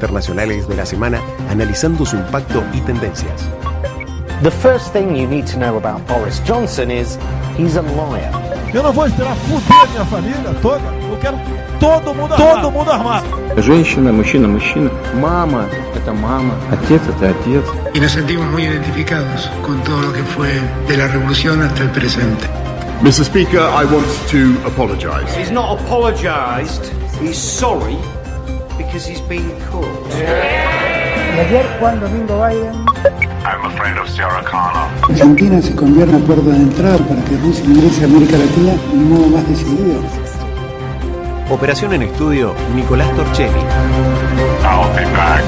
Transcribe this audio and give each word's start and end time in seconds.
internacionales 0.00 0.68
de 0.68 0.76
la 0.76 0.86
semana 0.86 1.20
analizando 1.50 2.06
su 2.06 2.14
impacto 2.14 2.62
y 2.72 2.80
tendencias. 2.82 3.48
The 4.44 4.50
first 4.52 4.92
thing 4.92 5.16
you 5.16 5.26
need 5.26 5.46
to 5.46 5.58
know 5.58 5.76
about 5.76 6.06
Boris 6.06 6.40
Johnson 6.46 6.92
is 6.92 7.18
he's 7.58 7.76
a 7.76 7.82
liar. 7.82 8.30
Eu 8.72 8.84
não 8.84 8.92
vou 8.92 9.06
esperar 9.08 9.34
fuder 9.48 9.90
minha 9.90 10.04
família 10.04 10.54
toda. 10.62 10.84
Eu 11.02 11.18
quero 11.20 11.36
todo 11.80 12.14
mundo 12.14 12.32
armado. 12.32 12.60
Todo 12.60 12.70
mundo 12.70 12.92
armado. 12.92 13.26
Женщина, 13.60 14.12
мужчина, 14.12 14.46
мужчина. 14.46 14.88
Мама– 15.20 15.66
это 15.96 16.12
мама. 16.12 16.54
Отец– 16.70 17.02
это 17.08 17.30
отец. 17.30 17.64
Y 17.92 17.98
nos 17.98 18.12
sentimos 18.12 18.46
muy 18.52 18.66
identificados 18.66 19.50
con 19.66 19.82
todo 19.82 20.00
lo 20.00 20.12
que 20.12 20.22
fue 20.22 20.60
de 20.86 20.96
la 20.96 21.08
revolución 21.08 21.60
hasta 21.60 21.82
el 21.82 21.90
presente. 21.90 22.46
Mr. 23.02 23.24
Speaker, 23.24 23.62
I 23.62 23.84
want 23.84 24.06
to 24.30 24.64
apologize. 24.64 25.36
He's 25.36 25.50
not 25.50 25.80
apologized. 25.80 26.84
He's 27.20 27.36
sorry 27.36 27.98
because 28.78 29.04
he's 29.04 29.20
been 29.28 29.50
caught. 29.68 29.86
Y 31.34 31.40
ayer 31.40 31.66
Juan 31.78 32.00
Domingo 32.00 32.38
Biden 32.38 32.72
I'm 33.44 33.64
a 33.64 33.70
friend 33.76 33.98
of 33.98 34.08
Sarah 34.08 34.42
Connor. 34.44 34.88
Argentina 35.10 35.60
se 35.60 35.74
convierte 35.74 36.14
en 36.16 36.22
puerta 36.22 36.50
de 36.50 36.56
entrada 36.56 36.98
para 36.98 37.22
que 37.24 37.36
Rusia 37.36 37.64
ingrese 37.64 38.02
a 38.02 38.06
América 38.06 38.38
Latina 38.38 38.72
de 38.72 38.92
un 38.92 39.10
modo 39.10 39.26
más 39.28 39.48
decidido. 39.48 40.00
Operación 41.50 41.92
en 41.94 42.02
estudio, 42.02 42.54
Nicolás 42.74 43.14
Torchelli. 43.16 43.60
I'll 44.64 44.94
be 44.94 45.04
back. 45.16 45.44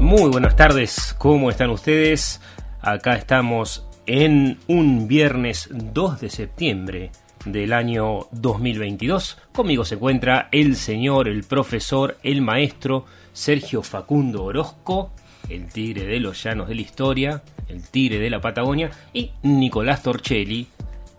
Muy 0.00 0.30
buenas 0.30 0.56
tardes, 0.56 1.14
¿cómo 1.18 1.50
están 1.50 1.70
ustedes? 1.70 2.40
Acá 2.80 3.14
estamos 3.14 3.86
en 4.06 4.58
un 4.66 5.06
viernes 5.06 5.68
2 5.70 6.20
de 6.20 6.30
septiembre 6.30 7.12
del 7.44 7.72
año 7.72 8.26
2022. 8.32 9.38
Conmigo 9.52 9.84
se 9.84 9.94
encuentra 9.94 10.48
el 10.52 10.76
señor, 10.76 11.28
el 11.28 11.44
profesor, 11.44 12.18
el 12.22 12.42
maestro 12.42 13.04
Sergio 13.32 13.82
Facundo 13.82 14.44
Orozco, 14.44 15.12
el 15.48 15.66
tigre 15.66 16.06
de 16.06 16.20
los 16.20 16.42
llanos 16.42 16.68
de 16.68 16.74
la 16.74 16.80
historia, 16.80 17.42
el 17.68 17.82
tigre 17.88 18.18
de 18.18 18.30
la 18.30 18.40
Patagonia, 18.40 18.90
y 19.12 19.30
Nicolás 19.42 20.02
Torchelli 20.02 20.66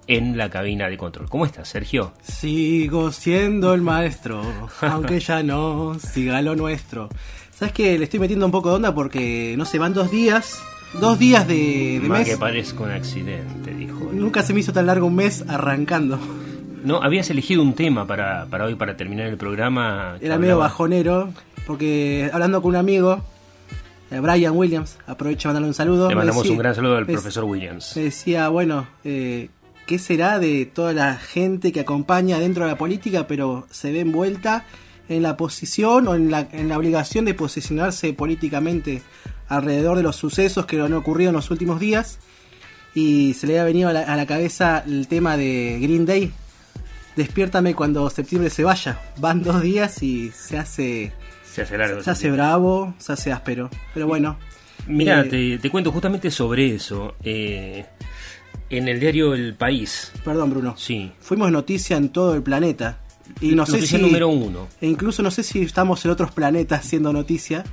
en 0.08 0.38
la 0.38 0.50
cabina 0.50 0.90
de 0.90 0.98
control. 0.98 1.30
¿Cómo 1.30 1.46
estás, 1.46 1.70
Sergio? 1.70 2.14
Sigo 2.22 3.12
siendo 3.12 3.74
el 3.74 3.82
maestro, 3.82 4.42
aunque 4.82 5.20
ya 5.20 5.44
no 5.44 5.98
siga 6.00 6.42
lo 6.42 6.56
nuestro. 6.56 7.10
¿Sabes 7.52 7.74
que 7.74 7.98
Le 7.98 8.06
estoy 8.06 8.20
metiendo 8.20 8.46
un 8.46 8.52
poco 8.52 8.70
de 8.70 8.76
onda 8.76 8.94
porque, 8.94 9.54
no 9.58 9.66
sé, 9.66 9.78
van 9.78 9.94
dos 9.94 10.10
días, 10.10 10.62
dos 11.00 11.18
días 11.20 11.48
de, 11.48 12.00
de 12.02 12.08
Más 12.08 12.20
mes. 12.20 12.30
que 12.30 12.38
parezca 12.38 12.84
un 12.84 12.92
accidente, 12.92 13.74
dijo. 13.74 14.10
él. 14.12 14.20
Nunca 14.20 14.44
se 14.44 14.54
me 14.54 14.60
hizo 14.60 14.74
tan 14.74 14.86
largo 14.86 15.08
un 15.08 15.16
mes 15.16 15.44
arrancando. 15.48 16.20
No, 16.84 17.02
habías 17.02 17.30
elegido 17.30 17.62
un 17.62 17.74
tema 17.74 18.08
para, 18.08 18.46
para 18.48 18.66
hoy, 18.66 18.76
para 18.76 18.98
terminar 18.98 19.28
el 19.28 19.38
programa. 19.38 20.16
que 20.20 20.26
Era 20.26 20.38
medio 20.38 20.54
hablaba- 20.56 20.70
bajonero, 20.70 21.30
porque 21.68 22.30
hablando 22.34 22.62
con 22.62 22.70
un 22.70 22.76
amigo, 22.78 23.24
eh, 24.10 24.20
Brian 24.20 24.56
Williams, 24.58 24.98
aprovecho 25.08 25.48
a 25.48 25.50
mandarle 25.52 25.68
un 25.68 25.74
saludo. 25.76 26.10
Le 26.10 26.16
me 26.16 26.20
mandamos 26.20 26.44
decía- 26.44 26.54
un 26.54 26.58
gran 26.60 26.76
saludo 26.76 26.98
al 26.98 27.06
me- 27.06 27.14
profesor 27.14 27.44
Williams. 27.44 27.94
Me 27.96 28.04
decía, 28.04 28.50
bueno, 28.50 28.88
eh, 29.04 29.50
¿qué 29.86 30.00
será 30.00 30.40
de 30.40 30.66
toda 30.66 30.92
la 30.94 31.16
gente 31.18 31.72
que 31.72 31.82
acompaña 31.82 32.40
dentro 32.40 32.66
de 32.66 32.72
la 32.72 32.78
política, 32.78 33.28
pero 33.28 33.68
se 33.70 33.92
ve 33.92 34.00
envuelta 34.02 34.66
en 35.08 35.22
la 35.24 35.38
posición 35.38 36.08
o 36.08 36.16
en 36.16 36.32
la, 36.32 36.48
en 36.52 36.68
la 36.68 36.78
obligación 36.78 37.26
de 37.26 37.34
posicionarse 37.36 38.12
políticamente 38.14 39.02
alrededor 39.56 39.98
de 39.98 40.04
los 40.04 40.16
sucesos 40.16 40.66
que 40.66 40.80
han 40.80 40.94
ocurrido 40.94 41.30
en 41.30 41.36
los 41.36 41.52
últimos 41.52 41.80
días? 41.80 42.20
Y 42.94 43.34
se 43.36 43.48
le 43.48 43.60
ha 43.60 43.64
venido 43.64 43.90
a 43.90 43.94
la, 43.94 44.02
a 44.02 44.16
la 44.18 44.26
cabeza 44.26 44.84
el 44.86 45.08
tema 45.08 45.38
de 45.38 45.78
Green 45.82 46.06
Day. 46.06 46.32
Despiértame 47.16 47.76
cuando 47.76 48.10
septiembre 48.10 48.50
se 48.50 48.64
vaya. 48.64 49.00
Van 49.18 49.44
dos 49.44 49.62
días 49.62 50.02
y 50.04 50.32
se 50.32 50.58
hace, 50.58 51.12
Se 51.44 51.62
hace 51.62 51.78
largo. 51.78 52.02
se 52.04 52.10
hace 52.12 52.32
bravo, 52.32 52.94
se 52.98 53.14
hace 53.14 53.32
áspero. 53.32 53.70
Pero 53.94 54.08
bueno. 54.08 54.38
Mira, 54.88 55.22
eh, 55.22 55.24
te, 55.26 55.58
te 55.60 55.70
cuento 55.70 55.92
justamente 55.92 56.32
sobre 56.32 56.74
eso. 56.76 57.16
Eh, 57.24 57.86
en 58.70 58.88
el 58.88 59.00
diario 59.00 59.34
El 59.34 59.54
País, 59.56 60.12
Perdón, 60.24 60.50
Bruno. 60.52 60.76
sí. 60.78 61.12
Fuimos 61.20 61.52
noticia 61.52 61.98
en 61.98 62.10
todo 62.10 62.34
el 62.34 62.42
planeta. 62.44 63.00
Y 63.40 63.54
no 63.56 63.66
sé 63.66 63.74
Noticia 63.74 63.98
si. 64.00 64.04
número 64.04 64.28
uno. 64.30 64.68
E 64.82 64.88
incluso 64.88 65.22
no 65.24 65.32
sé 65.32 65.44
si 65.44 65.62
estamos 65.62 66.04
en 66.06 66.12
otros 66.12 66.32
planetas 66.32 66.86
siendo 66.86 67.14
noticia. 67.14 67.64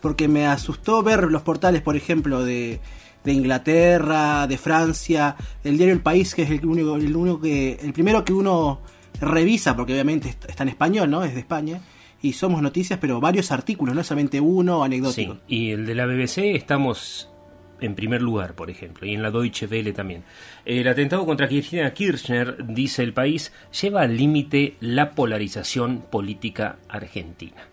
Porque 0.00 0.28
me 0.28 0.46
asustó 0.46 1.02
ver 1.02 1.24
los 1.24 1.42
portales, 1.42 1.82
por 1.82 1.96
ejemplo, 1.96 2.44
de, 2.44 2.80
de 3.24 3.32
Inglaterra, 3.32 4.46
de 4.46 4.58
Francia, 4.58 5.36
el 5.64 5.76
diario 5.76 5.94
El 5.94 6.00
País, 6.02 6.34
que 6.34 6.42
es 6.42 6.50
el 6.50 6.64
único, 6.66 6.96
el 6.96 7.14
único 7.16 7.40
que. 7.40 7.78
el 7.82 7.92
primero 7.92 8.24
que 8.24 8.32
uno 8.32 8.80
revisa, 9.20 9.74
porque 9.74 9.92
obviamente 9.94 10.28
está 10.28 10.62
en 10.62 10.68
español, 10.68 11.10
¿no? 11.10 11.24
Es 11.24 11.34
de 11.34 11.40
España. 11.40 11.80
Y 12.22 12.32
somos 12.32 12.62
noticias, 12.62 12.98
pero 13.00 13.20
varios 13.20 13.52
artículos, 13.52 13.94
no 13.94 14.02
solamente 14.02 14.40
uno 14.40 14.78
Sí, 14.80 14.84
anecdótico. 14.84 15.36
y 15.48 15.70
el 15.70 15.86
de 15.86 15.94
la 15.94 16.06
BBC 16.06 16.38
estamos 16.56 17.30
en 17.78 17.94
primer 17.94 18.22
lugar, 18.22 18.54
por 18.54 18.70
ejemplo, 18.70 19.06
y 19.06 19.12
en 19.12 19.22
la 19.22 19.30
Deutsche 19.30 19.66
Welle 19.66 19.92
también. 19.92 20.24
El 20.64 20.88
atentado 20.88 21.26
contra 21.26 21.46
Cristina 21.46 21.92
Kirchner, 21.92 22.64
dice 22.66 23.02
el 23.02 23.12
país, 23.12 23.52
lleva 23.82 24.00
al 24.00 24.16
límite 24.16 24.76
la 24.80 25.10
polarización 25.10 26.00
política 26.10 26.76
argentina. 26.88 27.68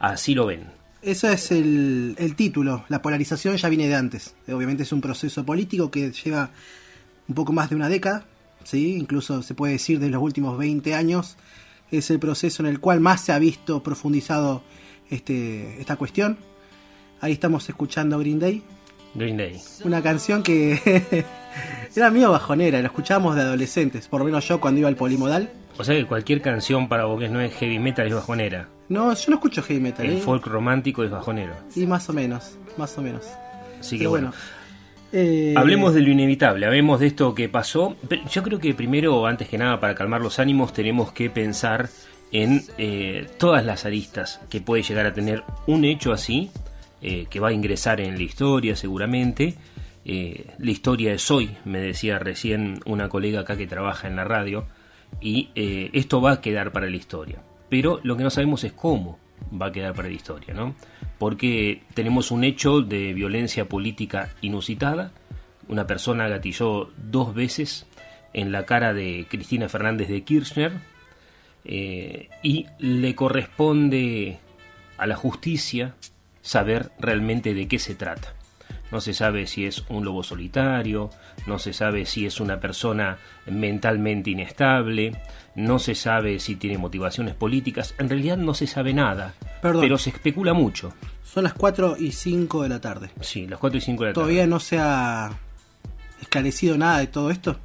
Así 0.00 0.34
lo 0.34 0.46
ven. 0.46 0.64
Ese 1.02 1.32
es 1.32 1.50
el, 1.50 2.14
el 2.18 2.34
título. 2.34 2.84
La 2.88 3.00
polarización 3.00 3.56
ya 3.56 3.68
viene 3.68 3.88
de 3.88 3.94
antes. 3.94 4.34
Obviamente 4.48 4.82
es 4.82 4.92
un 4.92 5.00
proceso 5.00 5.44
político 5.44 5.90
que 5.90 6.12
lleva 6.12 6.50
un 7.28 7.34
poco 7.34 7.52
más 7.52 7.70
de 7.70 7.76
una 7.76 7.88
década. 7.88 8.24
¿sí? 8.64 8.96
Incluso 8.96 9.42
se 9.42 9.54
puede 9.54 9.74
decir 9.74 9.98
de 9.98 10.10
los 10.10 10.22
últimos 10.22 10.58
20 10.58 10.94
años. 10.94 11.36
Es 11.90 12.10
el 12.10 12.18
proceso 12.18 12.62
en 12.62 12.68
el 12.68 12.80
cual 12.80 13.00
más 13.00 13.22
se 13.22 13.32
ha 13.32 13.38
visto 13.38 13.82
profundizado 13.82 14.62
este, 15.10 15.80
esta 15.80 15.96
cuestión. 15.96 16.38
Ahí 17.20 17.32
estamos 17.32 17.68
escuchando 17.68 18.18
Green 18.18 18.38
Day. 18.38 18.62
Green 19.14 19.36
Day. 19.36 19.60
Una 19.84 20.02
canción 20.02 20.42
que 20.42 21.24
era 21.96 22.10
mío 22.10 22.30
bajonera. 22.30 22.80
La 22.80 22.86
escuchábamos 22.86 23.36
de 23.36 23.42
adolescentes. 23.42 24.06
Por 24.06 24.20
lo 24.20 24.26
menos 24.26 24.46
yo 24.46 24.60
cuando 24.60 24.80
iba 24.80 24.88
al 24.88 24.96
polimodal. 24.96 25.50
O 25.80 25.84
sea 25.84 25.94
que 25.94 26.04
cualquier 26.04 26.42
canción 26.42 26.90
para 26.90 27.06
vos 27.06 27.18
que 27.18 27.30
no 27.30 27.40
es 27.40 27.54
heavy 27.54 27.78
metal 27.78 28.06
es 28.06 28.12
bajonera. 28.12 28.68
No, 28.90 29.14
yo 29.14 29.30
no 29.30 29.36
escucho 29.36 29.62
heavy 29.62 29.80
metal. 29.80 30.04
El 30.04 30.18
¿eh? 30.18 30.20
folk 30.20 30.46
romántico 30.46 31.02
es 31.02 31.10
bajonero. 31.10 31.54
Y 31.74 31.86
más 31.86 32.06
o 32.10 32.12
menos. 32.12 32.58
Más 32.76 32.98
o 32.98 33.00
menos. 33.00 33.24
Así 33.80 33.96
que 33.96 34.00
Pero 34.00 34.10
bueno. 34.10 34.34
Eh, 35.10 35.54
Hablemos 35.56 35.94
de 35.94 36.02
lo 36.02 36.10
inevitable, 36.10 36.66
hablemos 36.66 37.00
de 37.00 37.06
esto 37.06 37.34
que 37.34 37.48
pasó. 37.48 37.96
Pero 38.06 38.22
Yo 38.28 38.42
creo 38.42 38.58
que 38.58 38.74
primero, 38.74 39.26
antes 39.26 39.48
que 39.48 39.56
nada, 39.56 39.80
para 39.80 39.94
calmar 39.94 40.20
los 40.20 40.38
ánimos, 40.38 40.74
tenemos 40.74 41.12
que 41.12 41.30
pensar 41.30 41.88
en 42.30 42.62
eh, 42.76 43.26
todas 43.38 43.64
las 43.64 43.86
aristas 43.86 44.38
que 44.50 44.60
puede 44.60 44.82
llegar 44.82 45.06
a 45.06 45.14
tener 45.14 45.44
un 45.66 45.86
hecho 45.86 46.12
así, 46.12 46.50
eh, 47.00 47.24
que 47.30 47.40
va 47.40 47.48
a 47.48 47.52
ingresar 47.54 48.02
en 48.02 48.18
la 48.18 48.22
historia 48.22 48.76
seguramente. 48.76 49.54
La 50.04 50.70
historia 50.70 51.14
es 51.14 51.30
hoy, 51.30 51.56
me 51.64 51.78
decía 51.78 52.18
recién 52.18 52.80
una 52.84 53.08
colega 53.08 53.40
acá 53.40 53.56
que 53.56 53.66
trabaja 53.66 54.08
en 54.08 54.16
la 54.16 54.24
radio, 54.24 54.66
y 55.20 55.50
eh, 55.54 55.90
esto 55.92 56.20
va 56.20 56.32
a 56.32 56.40
quedar 56.40 56.72
para 56.72 56.88
la 56.88 56.96
historia. 56.96 57.42
Pero 57.68 58.00
lo 58.02 58.16
que 58.16 58.24
no 58.24 58.30
sabemos 58.30 58.64
es 58.64 58.72
cómo 58.72 59.18
va 59.60 59.66
a 59.66 59.72
quedar 59.72 59.94
para 59.94 60.08
la 60.08 60.14
historia, 60.14 60.54
¿no? 60.54 60.74
Porque 61.18 61.82
tenemos 61.94 62.30
un 62.30 62.44
hecho 62.44 62.80
de 62.80 63.12
violencia 63.12 63.68
política 63.68 64.30
inusitada, 64.40 65.12
una 65.68 65.86
persona 65.86 66.28
gatilló 66.28 66.90
dos 66.96 67.34
veces 67.34 67.86
en 68.32 68.52
la 68.52 68.64
cara 68.64 68.92
de 68.92 69.26
Cristina 69.28 69.68
Fernández 69.68 70.08
de 70.08 70.22
Kirchner 70.22 70.72
eh, 71.64 72.28
y 72.42 72.66
le 72.78 73.14
corresponde 73.14 74.38
a 74.98 75.06
la 75.06 75.16
justicia 75.16 75.94
saber 76.42 76.90
realmente 76.98 77.54
de 77.54 77.68
qué 77.68 77.78
se 77.78 77.94
trata. 77.94 78.34
No 78.90 79.00
se 79.00 79.14
sabe 79.14 79.46
si 79.46 79.66
es 79.66 79.84
un 79.88 80.04
lobo 80.04 80.22
solitario, 80.22 81.10
no 81.46 81.58
se 81.58 81.72
sabe 81.72 82.06
si 82.06 82.26
es 82.26 82.40
una 82.40 82.58
persona 82.60 83.18
mentalmente 83.46 84.30
inestable, 84.30 85.12
no 85.54 85.78
se 85.78 85.94
sabe 85.94 86.40
si 86.40 86.56
tiene 86.56 86.78
motivaciones 86.78 87.34
políticas, 87.34 87.94
en 87.98 88.08
realidad 88.08 88.36
no 88.36 88.54
se 88.54 88.66
sabe 88.66 88.92
nada, 88.92 89.34
Perdón. 89.62 89.82
pero 89.82 89.98
se 89.98 90.10
especula 90.10 90.52
mucho. 90.54 90.92
Son 91.24 91.44
las 91.44 91.54
4 91.54 91.96
y 91.98 92.12
5 92.12 92.62
de 92.64 92.68
la 92.68 92.80
tarde. 92.80 93.10
Sí, 93.20 93.46
las 93.46 93.58
4 93.58 93.78
y 93.78 93.80
5 93.80 94.02
de 94.02 94.10
la 94.10 94.14
tarde. 94.14 94.22
¿Todavía 94.24 94.46
no 94.46 94.58
se 94.58 94.78
ha 94.78 95.30
esclarecido 96.20 96.76
nada 96.76 96.98
de 96.98 97.06
todo 97.06 97.30
esto? 97.30 97.56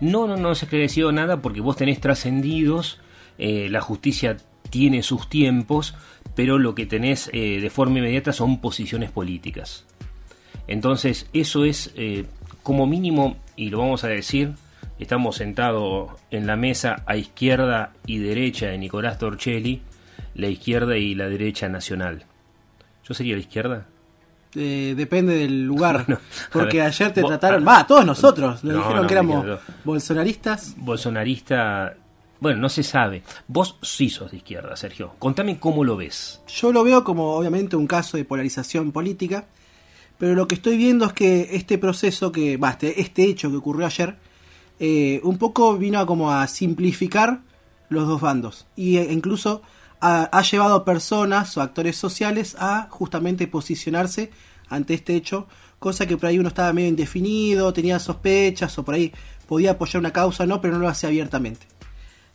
No, 0.00 0.26
no, 0.26 0.36
no 0.36 0.54
se 0.54 0.64
ha 0.64 0.66
esclarecido 0.66 1.12
nada 1.12 1.40
porque 1.40 1.60
vos 1.60 1.76
tenés 1.76 2.00
trascendidos, 2.00 2.98
eh, 3.38 3.68
la 3.70 3.80
justicia 3.80 4.36
tiene 4.70 5.02
sus 5.02 5.28
tiempos, 5.28 5.94
pero 6.34 6.58
lo 6.58 6.74
que 6.74 6.86
tenés 6.86 7.30
eh, 7.32 7.60
de 7.60 7.70
forma 7.70 7.98
inmediata 7.98 8.32
son 8.32 8.60
posiciones 8.60 9.10
políticas. 9.10 9.84
Entonces, 10.66 11.26
eso 11.32 11.64
es 11.64 11.92
eh, 11.96 12.26
como 12.62 12.86
mínimo, 12.86 13.36
y 13.56 13.70
lo 13.70 13.78
vamos 13.78 14.04
a 14.04 14.08
decir, 14.08 14.52
estamos 14.98 15.36
sentados 15.36 16.10
en 16.30 16.46
la 16.46 16.56
mesa 16.56 17.02
a 17.06 17.16
izquierda 17.16 17.92
y 18.06 18.18
derecha 18.18 18.66
de 18.68 18.78
Nicolás 18.78 19.18
Torchelli, 19.18 19.82
la 20.34 20.48
izquierda 20.48 20.96
y 20.96 21.14
la 21.14 21.28
derecha 21.28 21.68
nacional. 21.68 22.24
¿Yo 23.06 23.14
sería 23.14 23.34
la 23.34 23.40
izquierda? 23.40 23.86
Eh, 24.56 24.94
depende 24.96 25.34
del 25.36 25.64
lugar. 25.64 26.06
A 26.08 26.18
porque 26.52 26.78
ver, 26.78 26.86
ayer 26.86 27.12
te 27.12 27.22
vos- 27.22 27.30
trataron. 27.30 27.66
Va, 27.66 27.86
todos 27.86 28.06
nosotros. 28.06 28.62
Nos 28.64 28.72
No, 28.74 28.78
dijeron 28.80 29.02
no, 29.02 29.06
que 29.06 29.14
éramos 29.14 29.46
bolsonaristas. 29.84 30.74
bolsonarista. 30.78 31.94
Bueno, 32.40 32.60
no 32.60 32.68
se 32.68 32.82
sabe. 32.82 33.22
Vos 33.48 33.76
sí 33.82 34.08
sos 34.10 34.30
de 34.30 34.38
izquierda, 34.38 34.76
Sergio. 34.76 35.14
Contame 35.18 35.58
cómo 35.58 35.82
lo 35.84 35.96
ves. 35.96 36.40
Yo 36.48 36.72
lo 36.72 36.84
veo 36.84 37.02
como 37.04 37.34
obviamente 37.34 37.76
un 37.76 37.86
caso 37.86 38.16
de 38.16 38.24
polarización 38.24 38.92
política, 38.92 39.44
pero 40.18 40.34
lo 40.34 40.46
que 40.46 40.54
estoy 40.54 40.76
viendo 40.76 41.06
es 41.06 41.12
que 41.12 41.50
este 41.52 41.78
proceso 41.78 42.32
que, 42.32 42.56
va, 42.56 42.70
este, 42.70 43.00
este 43.00 43.24
hecho 43.24 43.50
que 43.50 43.56
ocurrió 43.56 43.86
ayer, 43.86 44.16
eh, 44.80 45.20
un 45.22 45.38
poco 45.38 45.76
vino 45.76 45.98
a 45.98 46.06
como 46.06 46.32
a 46.32 46.46
simplificar 46.48 47.40
los 47.88 48.08
dos 48.08 48.20
bandos 48.20 48.66
y 48.74 48.96
e 48.96 49.12
incluso 49.12 49.62
ha, 50.00 50.24
ha, 50.24 50.42
llevado 50.42 50.74
a 50.74 50.84
personas 50.84 51.56
o 51.56 51.62
actores 51.62 51.96
sociales 51.96 52.56
a 52.58 52.88
justamente 52.90 53.46
posicionarse 53.46 54.30
ante 54.68 54.94
este 54.94 55.14
hecho, 55.14 55.46
cosa 55.78 56.06
que 56.06 56.16
por 56.16 56.28
ahí 56.28 56.38
uno 56.38 56.48
estaba 56.48 56.72
medio 56.72 56.88
indefinido, 56.88 57.72
tenía 57.72 57.98
sospechas 57.98 58.76
o 58.78 58.84
por 58.84 58.94
ahí 58.94 59.12
podía 59.46 59.72
apoyar 59.72 60.00
una 60.00 60.12
causa, 60.12 60.46
no, 60.46 60.60
pero 60.60 60.74
no 60.74 60.80
lo 60.80 60.88
hacía 60.88 61.08
abiertamente. 61.08 61.66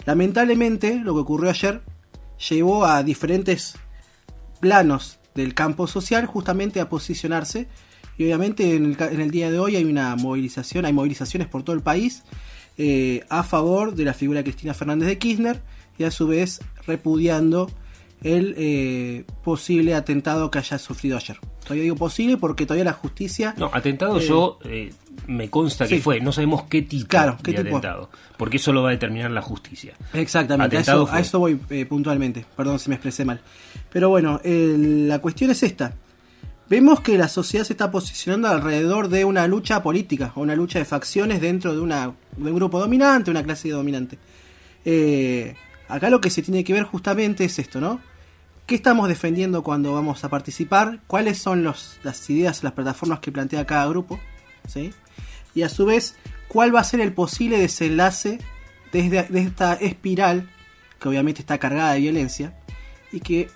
Lamentablemente, 0.05 0.95
lo 1.03 1.13
que 1.13 1.21
ocurrió 1.21 1.49
ayer 1.49 1.81
llevó 2.49 2.85
a 2.85 3.03
diferentes 3.03 3.75
planos 4.59 5.18
del 5.39 5.53
campo 5.53 5.87
social 5.87 6.25
justamente 6.25 6.79
a 6.79 6.89
posicionarse 6.89 7.67
y 8.17 8.25
obviamente 8.25 8.75
en 8.75 8.85
el, 8.85 8.97
en 9.01 9.21
el 9.21 9.31
día 9.31 9.49
de 9.49 9.59
hoy 9.59 9.75
hay 9.75 9.85
una 9.85 10.15
movilización, 10.15 10.85
hay 10.85 10.93
movilizaciones 10.93 11.47
por 11.47 11.63
todo 11.63 11.75
el 11.75 11.81
país 11.81 12.23
eh, 12.77 13.25
a 13.29 13.43
favor 13.43 13.93
de 13.93 14.05
la 14.05 14.13
figura 14.13 14.39
de 14.39 14.45
Cristina 14.45 14.73
Fernández 14.73 15.09
de 15.09 15.17
Kirchner 15.17 15.61
y 15.97 16.05
a 16.05 16.11
su 16.11 16.27
vez 16.27 16.61
repudiando 16.87 17.69
el 18.23 18.55
eh, 18.57 19.25
posible 19.43 19.95
atentado 19.95 20.49
que 20.49 20.59
haya 20.59 20.77
sufrido 20.77 21.17
ayer. 21.17 21.37
Todavía 21.69 21.83
digo 21.83 21.97
posible 21.97 22.35
porque 22.37 22.65
todavía 22.65 22.83
la 22.83 22.93
justicia... 22.93 23.53
No, 23.55 23.69
atentado 23.71 24.17
eh, 24.17 24.25
yo 24.27 24.57
eh, 24.63 24.91
me 25.27 25.51
consta 25.51 25.87
que 25.87 25.97
sí. 25.97 26.01
fue, 26.01 26.19
no 26.19 26.31
sabemos 26.31 26.63
qué 26.63 26.81
tipo 26.81 27.07
claro, 27.07 27.37
¿qué 27.43 27.51
de 27.51 27.63
tipo? 27.63 27.77
atentado, 27.77 28.09
porque 28.37 28.57
eso 28.57 28.73
lo 28.73 28.81
va 28.81 28.89
a 28.89 28.91
determinar 28.93 29.29
la 29.29 29.43
justicia. 29.43 29.93
Exactamente, 30.13 30.77
a 30.77 30.79
eso, 30.79 31.07
a 31.11 31.19
eso, 31.19 31.37
voy 31.37 31.59
eh, 31.69 31.85
puntualmente, 31.85 32.43
perdón 32.57 32.79
si 32.79 32.89
me 32.89 32.95
expresé 32.95 33.23
mal. 33.23 33.39
Pero 33.91 34.09
bueno, 34.09 34.41
la 34.43 35.19
cuestión 35.19 35.51
es 35.51 35.61
esta. 35.61 35.93
Vemos 36.67 37.01
que 37.01 37.19
la 37.19 37.27
sociedad 37.27 37.63
se 37.63 37.73
está 37.73 37.91
posicionando 37.91 38.47
alrededor 38.47 39.07
de 39.07 39.23
una 39.23 39.45
lucha 39.45 39.83
política, 39.83 40.31
o 40.33 40.41
una 40.41 40.55
lucha 40.55 40.79
de 40.79 40.85
facciones 40.85 41.39
dentro 41.39 41.75
de, 41.75 41.81
una, 41.81 42.15
de 42.35 42.49
un 42.49 42.55
grupo 42.55 42.79
dominante, 42.79 43.29
una 43.29 43.43
clase 43.43 43.69
dominante. 43.69 44.17
Acá 45.87 46.09
lo 46.09 46.19
que 46.19 46.31
se 46.31 46.41
tiene 46.41 46.63
que 46.63 46.73
ver 46.73 46.85
justamente 46.85 47.45
es 47.45 47.59
esto, 47.59 47.79
¿no? 47.79 47.99
¿Qué 48.69 48.75
estamos 48.75 49.07
defendiendo 49.09 49.63
cuando 49.63 49.93
vamos 49.93 50.23
a 50.23 50.29
participar? 50.29 50.99
¿Cuáles 51.07 51.39
son 51.39 51.63
los, 51.63 51.97
las 52.03 52.29
ideas, 52.29 52.63
las 52.63 52.73
plataformas 52.73 53.19
que 53.19 53.31
plantea 53.31 53.65
cada 53.65 53.87
grupo? 53.87 54.19
¿Sí? 54.67 54.93
Y 55.55 55.63
a 55.63 55.69
su 55.69 55.87
vez, 55.87 56.17
¿cuál 56.47 56.75
va 56.75 56.81
a 56.81 56.83
ser 56.83 57.01
el 57.01 57.11
posible 57.11 57.57
desenlace 57.57 58.37
desde, 58.91 59.23
de 59.23 59.41
esta 59.41 59.73
espiral, 59.73 60.51
que 60.99 61.09
obviamente 61.09 61.41
está 61.41 61.57
cargada 61.57 61.93
de 61.93 62.01
violencia, 62.01 62.53
y 63.11 63.21
que 63.21 63.49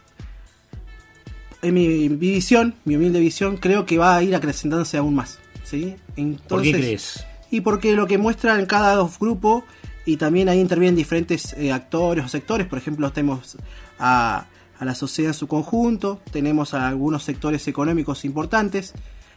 en 1.61 1.75
mi 1.75 2.09
visión, 2.09 2.73
mi 2.83 2.95
humilde 2.95 3.19
visión, 3.19 3.57
creo 3.57 3.85
que 3.85 3.99
va 3.99 4.15
a 4.15 4.23
ir 4.23 4.35
acrecentándose 4.35 4.97
aún 4.97 5.13
más. 5.13 5.37
¿sí? 5.63 5.95
Entonces, 6.15 6.47
¿Por 6.47 6.63
qué 6.63 6.71
crees? 6.71 7.23
Y 7.51 7.61
porque 7.61 7.95
lo 7.95 8.07
que 8.07 8.17
muestra 8.17 8.57
en 8.57 8.65
cada 8.65 9.07
grupo, 9.19 9.63
y 10.07 10.17
también 10.17 10.49
ahí 10.49 10.59
intervienen 10.59 10.95
diferentes 10.95 11.53
eh, 11.53 11.71
actores 11.71 12.25
o 12.25 12.27
sectores, 12.27 12.65
por 12.65 12.79
ejemplo, 12.79 13.11
tenemos 13.11 13.57
a 13.99 14.47
a 14.83 14.85
la 14.85 14.95
sociedad 14.95 15.29
en 15.31 15.33
su 15.33 15.47
conjunto, 15.47 16.19
tenemos 16.31 16.73
a 16.73 16.87
algunos 16.89 17.23
sectores 17.23 17.67
económicos 17.69 18.25
importantes, 18.25 18.93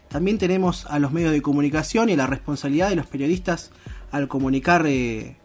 también 0.08 0.38
tenemos 0.38 0.86
a 0.86 0.98
los 0.98 1.12
medios 1.12 1.30
de 1.30 1.40
comunicación 1.40 2.08
y 2.10 2.16
la 2.16 2.26
responsabilidad 2.26 2.90
de 2.90 2.96
los 2.96 3.06
periodistas 3.06 3.70
al 4.10 4.26
comunicar 4.26 4.84
eh, 4.86 5.36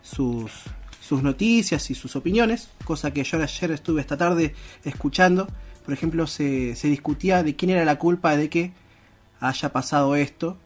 sus, 0.00 0.52
sus 1.00 1.24
noticias 1.24 1.90
y 1.90 1.96
sus 1.96 2.14
opiniones, 2.14 2.70
cosa 2.84 3.12
que 3.12 3.24
yo 3.24 3.42
ayer 3.42 3.72
estuve 3.72 4.00
esta 4.00 4.16
tarde 4.16 4.54
escuchando. 4.84 5.48
Por 5.84 5.92
ejemplo, 5.92 6.26
se, 6.28 6.76
se 6.76 6.88
discutía 6.88 7.42
de 7.42 7.56
quién 7.56 7.72
era 7.72 7.84
la 7.84 7.98
culpa 7.98 8.36
de 8.36 8.48
que 8.48 8.72
haya 9.40 9.72
pasado 9.72 10.14
esto, 10.14 10.56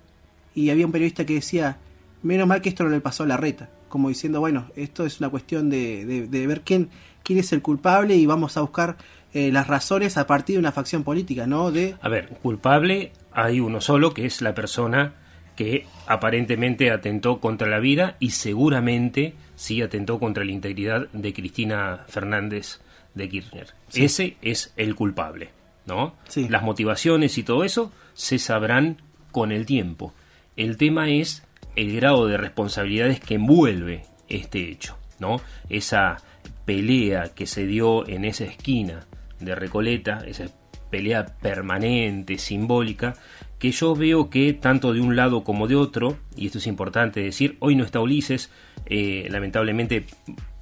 y 0.55 0.69
había 0.69 0.85
un 0.85 0.93
periodista 0.93 1.25
que 1.25 1.35
decía, 1.35 1.79
menos 2.23 2.47
mal 2.47 2.61
que 2.61 2.69
esto 2.69 2.85
no 2.85 2.91
le 2.91 3.01
pasó 3.01 3.23
a 3.23 3.27
la 3.27 3.39
reta, 3.39 3.71
como 3.89 4.11
diciendo, 4.11 4.41
bueno, 4.41 4.67
esto 4.77 5.07
es 5.07 5.19
una 5.21 5.31
cuestión 5.31 5.71
de, 5.71 6.05
de, 6.05 6.27
de 6.27 6.47
ver 6.47 6.61
quién, 6.61 6.91
quién 7.23 7.39
es 7.39 7.53
el 7.53 7.63
culpable 7.63 8.15
y 8.17 8.27
vamos 8.27 8.57
a 8.57 8.61
buscar 8.61 8.97
eh, 9.35 9.51
las 9.51 9.67
razones 9.67 10.17
a 10.17 10.27
partir 10.27 10.57
de 10.57 10.61
una 10.61 10.73
facción 10.73 11.05
política, 11.05 11.47
¿no? 11.47 11.71
De... 11.71 11.97
A 12.03 12.09
ver, 12.09 12.29
culpable 12.43 13.13
hay 13.33 13.61
uno 13.61 13.81
solo, 13.81 14.13
que 14.13 14.27
es 14.27 14.43
la 14.43 14.55
persona 14.55 15.15
que 15.57 15.87
aparentemente 16.07 16.91
atentó 16.91 17.41
contra 17.41 17.69
la 17.69 17.79
vida 17.79 18.17
y 18.19 18.31
seguramente 18.31 19.35
sí 19.55 19.83
atentó 19.83 20.19
contra 20.19 20.45
la 20.45 20.53
integridad 20.53 21.09
de 21.13 21.33
Cristina 21.33 22.05
Fernández 22.09 22.81
de 23.15 23.29
Kirchner. 23.29 23.69
Sí. 23.89 24.05
Ese 24.05 24.37
es 24.43 24.73
el 24.77 24.95
culpable, 24.95 25.51
¿no? 25.87 26.15
Sí. 26.29 26.49
Las 26.49 26.63
motivaciones 26.63 27.37
y 27.39 27.43
todo 27.43 27.65
eso 27.65 27.93
se 28.15 28.39
sabrán 28.39 29.03
con 29.31 29.53
el 29.53 29.67
tiempo. 29.67 30.15
El 30.57 30.77
tema 30.77 31.09
es 31.09 31.43
el 31.77 31.95
grado 31.97 32.27
de 32.27 32.37
responsabilidades 32.37 33.21
que 33.21 33.35
envuelve 33.35 34.05
este 34.29 34.71
hecho, 34.71 34.97
¿no? 35.19 35.41
Esa 35.69 36.19
pelea 36.65 37.31
que 37.35 37.47
se 37.47 37.67
dio 37.67 38.09
en 38.09 38.25
esa 38.25 38.45
esquina 38.45 39.07
de 39.41 39.55
Recoleta, 39.55 40.25
esa 40.27 40.47
pelea 40.91 41.27
permanente, 41.41 42.39
simbólica, 42.39 43.15
que 43.59 43.73
yo 43.73 43.95
veo 43.95 44.29
que 44.29 44.53
tanto 44.53 44.93
de 44.93 45.01
un 45.01 45.17
lado 45.17 45.45
como 45.45 45.69
de 45.69 45.77
otro, 45.77 46.19
y 46.37 46.47
esto 46.47 46.59
es 46.59 46.67
importante 46.67 47.21
decir, 47.21 47.57
hoy 47.61 47.77
no 47.77 47.85
está 47.85 48.01
Ulises, 48.01 48.51
eh, 48.87 49.27
lamentablemente 49.31 50.05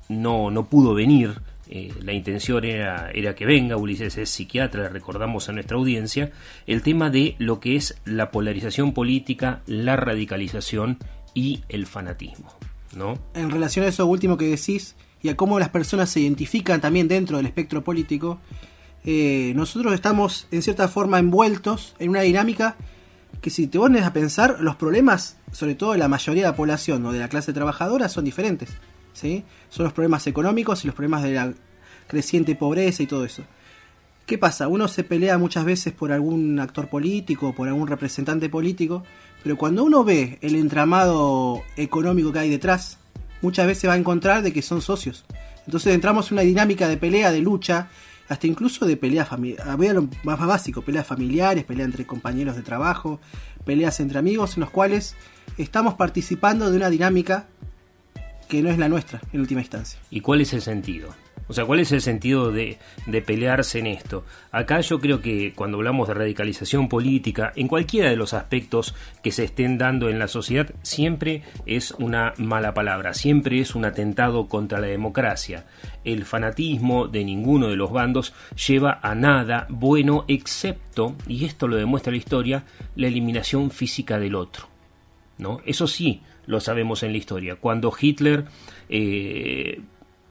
no, 0.08 0.50
no 0.50 0.68
pudo 0.68 0.94
venir, 0.94 1.40
eh, 1.68 1.92
la 2.02 2.12
intención 2.12 2.64
era, 2.64 3.10
era, 3.12 3.34
que 3.34 3.46
venga, 3.46 3.76
Ulises 3.76 4.18
es 4.18 4.28
psiquiatra, 4.28 4.88
recordamos 4.88 5.48
a 5.48 5.52
nuestra 5.52 5.76
audiencia, 5.76 6.32
el 6.66 6.82
tema 6.82 7.10
de 7.10 7.36
lo 7.38 7.60
que 7.60 7.76
es 7.76 8.00
la 8.04 8.30
polarización 8.30 8.92
política, 8.92 9.62
la 9.66 9.96
radicalización 9.96 10.98
y 11.32 11.62
el 11.68 11.86
fanatismo. 11.86 12.52
¿no? 12.96 13.18
En 13.34 13.50
relación 13.50 13.84
a 13.84 13.88
eso 13.88 14.06
último 14.06 14.36
que 14.36 14.46
decís, 14.46 14.96
y 15.22 15.28
a 15.28 15.36
cómo 15.36 15.58
las 15.58 15.68
personas 15.68 16.10
se 16.10 16.20
identifican 16.20 16.80
también 16.80 17.08
dentro 17.08 17.36
del 17.36 17.46
espectro 17.46 17.82
político, 17.84 18.40
eh, 19.04 19.52
nosotros 19.56 19.94
estamos 19.94 20.46
en 20.50 20.62
cierta 20.62 20.88
forma 20.88 21.18
envueltos 21.18 21.94
en 21.98 22.10
una 22.10 22.20
dinámica 22.20 22.76
que 23.40 23.50
si 23.50 23.66
te 23.66 23.78
pones 23.78 24.04
a 24.04 24.12
pensar, 24.12 24.58
los 24.60 24.76
problemas, 24.76 25.36
sobre 25.52 25.74
todo 25.74 25.92
de 25.92 25.98
la 25.98 26.08
mayoría 26.08 26.44
de 26.44 26.50
la 26.50 26.56
población 26.56 27.04
o 27.06 27.12
de 27.12 27.18
la 27.18 27.28
clase 27.28 27.52
trabajadora, 27.52 28.08
son 28.08 28.24
diferentes. 28.24 28.70
¿sí? 29.12 29.44
Son 29.68 29.84
los 29.84 29.92
problemas 29.92 30.26
económicos 30.26 30.84
y 30.84 30.88
los 30.88 30.94
problemas 30.94 31.22
de 31.22 31.32
la 31.32 31.52
creciente 32.06 32.54
pobreza 32.54 33.02
y 33.02 33.06
todo 33.06 33.24
eso. 33.24 33.42
¿Qué 34.26 34.38
pasa? 34.38 34.68
Uno 34.68 34.86
se 34.86 35.02
pelea 35.02 35.38
muchas 35.38 35.64
veces 35.64 35.92
por 35.92 36.12
algún 36.12 36.60
actor 36.60 36.88
político, 36.88 37.54
por 37.54 37.66
algún 37.66 37.88
representante 37.88 38.48
político, 38.48 39.02
pero 39.42 39.56
cuando 39.56 39.82
uno 39.82 40.04
ve 40.04 40.38
el 40.40 40.54
entramado 40.54 41.62
económico 41.76 42.32
que 42.32 42.38
hay 42.38 42.50
detrás, 42.50 42.99
muchas 43.42 43.66
veces 43.66 43.88
va 43.88 43.94
a 43.94 43.98
encontrar 43.98 44.42
de 44.42 44.52
que 44.52 44.62
son 44.62 44.82
socios. 44.82 45.24
Entonces 45.66 45.94
entramos 45.94 46.30
en 46.30 46.34
una 46.34 46.42
dinámica 46.42 46.88
de 46.88 46.96
pelea, 46.96 47.30
de 47.32 47.40
lucha, 47.40 47.88
hasta 48.28 48.46
incluso 48.46 48.86
de 48.86 48.96
pelea 48.96 49.24
familiar, 49.24 49.76
voy 49.76 49.88
a 49.88 49.92
lo 49.92 50.08
más 50.22 50.38
básico, 50.38 50.82
peleas 50.82 51.06
familiares, 51.06 51.64
pelea 51.64 51.84
entre 51.84 52.06
compañeros 52.06 52.54
de 52.54 52.62
trabajo, 52.62 53.20
peleas 53.64 53.98
entre 53.98 54.18
amigos, 54.18 54.56
en 54.56 54.60
los 54.60 54.70
cuales 54.70 55.16
estamos 55.58 55.94
participando 55.94 56.70
de 56.70 56.76
una 56.76 56.90
dinámica 56.90 57.48
que 58.48 58.62
no 58.62 58.70
es 58.70 58.78
la 58.78 58.88
nuestra 58.88 59.20
en 59.32 59.40
última 59.40 59.60
instancia. 59.60 59.98
¿Y 60.10 60.20
cuál 60.20 60.40
es 60.40 60.52
el 60.52 60.62
sentido? 60.62 61.08
O 61.50 61.52
sea, 61.52 61.64
¿cuál 61.64 61.80
es 61.80 61.90
el 61.90 62.00
sentido 62.00 62.52
de, 62.52 62.78
pelearse 63.26 63.80
en 63.80 63.88
esto? 63.88 64.24
Acá 64.52 64.80
yo 64.82 65.00
creo 65.00 65.20
que 65.20 65.52
cuando 65.52 65.78
hablamos 65.78 66.06
de 66.06 66.14
radicalización 66.14 66.88
política, 66.88 67.52
en 67.56 67.66
cualquiera 67.66 68.08
de 68.08 68.14
los 68.14 68.34
aspectos 68.34 68.94
que 69.20 69.32
se 69.32 69.42
estén 69.42 69.76
dando 69.76 70.08
en 70.08 70.20
la 70.20 70.28
sociedad, 70.28 70.72
siempre 70.82 71.42
es 71.66 71.90
una 71.98 72.34
mala 72.36 72.72
palabra, 72.72 73.14
siempre 73.14 73.58
es 73.58 73.74
un 73.74 73.84
atentado 73.84 74.46
contra 74.46 74.78
la 74.78 74.86
democracia. 74.86 75.66
El 76.04 76.24
fanatismo 76.24 77.08
de 77.08 77.24
ninguno 77.24 77.66
de 77.66 77.74
los 77.74 77.90
bandos 77.90 78.32
lleva 78.68 79.00
a 79.02 79.16
nada 79.16 79.66
bueno 79.70 80.26
excepto, 80.28 81.16
y 81.26 81.46
esto 81.46 81.66
lo 81.66 81.74
demuestra 81.74 82.12
la 82.12 82.18
historia, 82.18 82.62
la 82.94 83.08
eliminación 83.08 83.72
física 83.72 84.20
del 84.20 84.36
otro. 84.36 84.68
¿no? 85.36 85.62
Eso 85.66 85.88
sí 85.88 86.22
lo 86.46 86.60
sabemos 86.60 87.02
en 87.02 87.10
la 87.10 87.18
historia. 87.18 87.56
Cuando 87.56 87.92
Hitler 88.00 88.44
eh, 88.88 89.80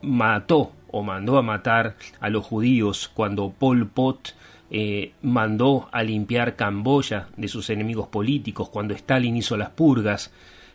mató 0.02 0.79
o 0.92 1.04
mandó 1.04 1.38
a 1.38 1.42
matar 1.42 1.96
a 2.20 2.30
los 2.30 2.46
judíos 2.46 3.10
cuando 3.14 3.52
Pol 3.52 3.88
Pot 3.88 4.34
eh, 4.72 5.14
mandó 5.22 5.90
a 5.92 6.04
limpiar 6.04 6.56
Camboya 6.56 7.28
de 7.38 7.48
sus 7.48 7.70
enemigos 7.70 8.08
políticos, 8.08 8.70
cuando 8.70 8.94
Stalin 8.94 9.38
hizo 9.38 9.58
las 9.58 9.72
purgas, 9.72 10.32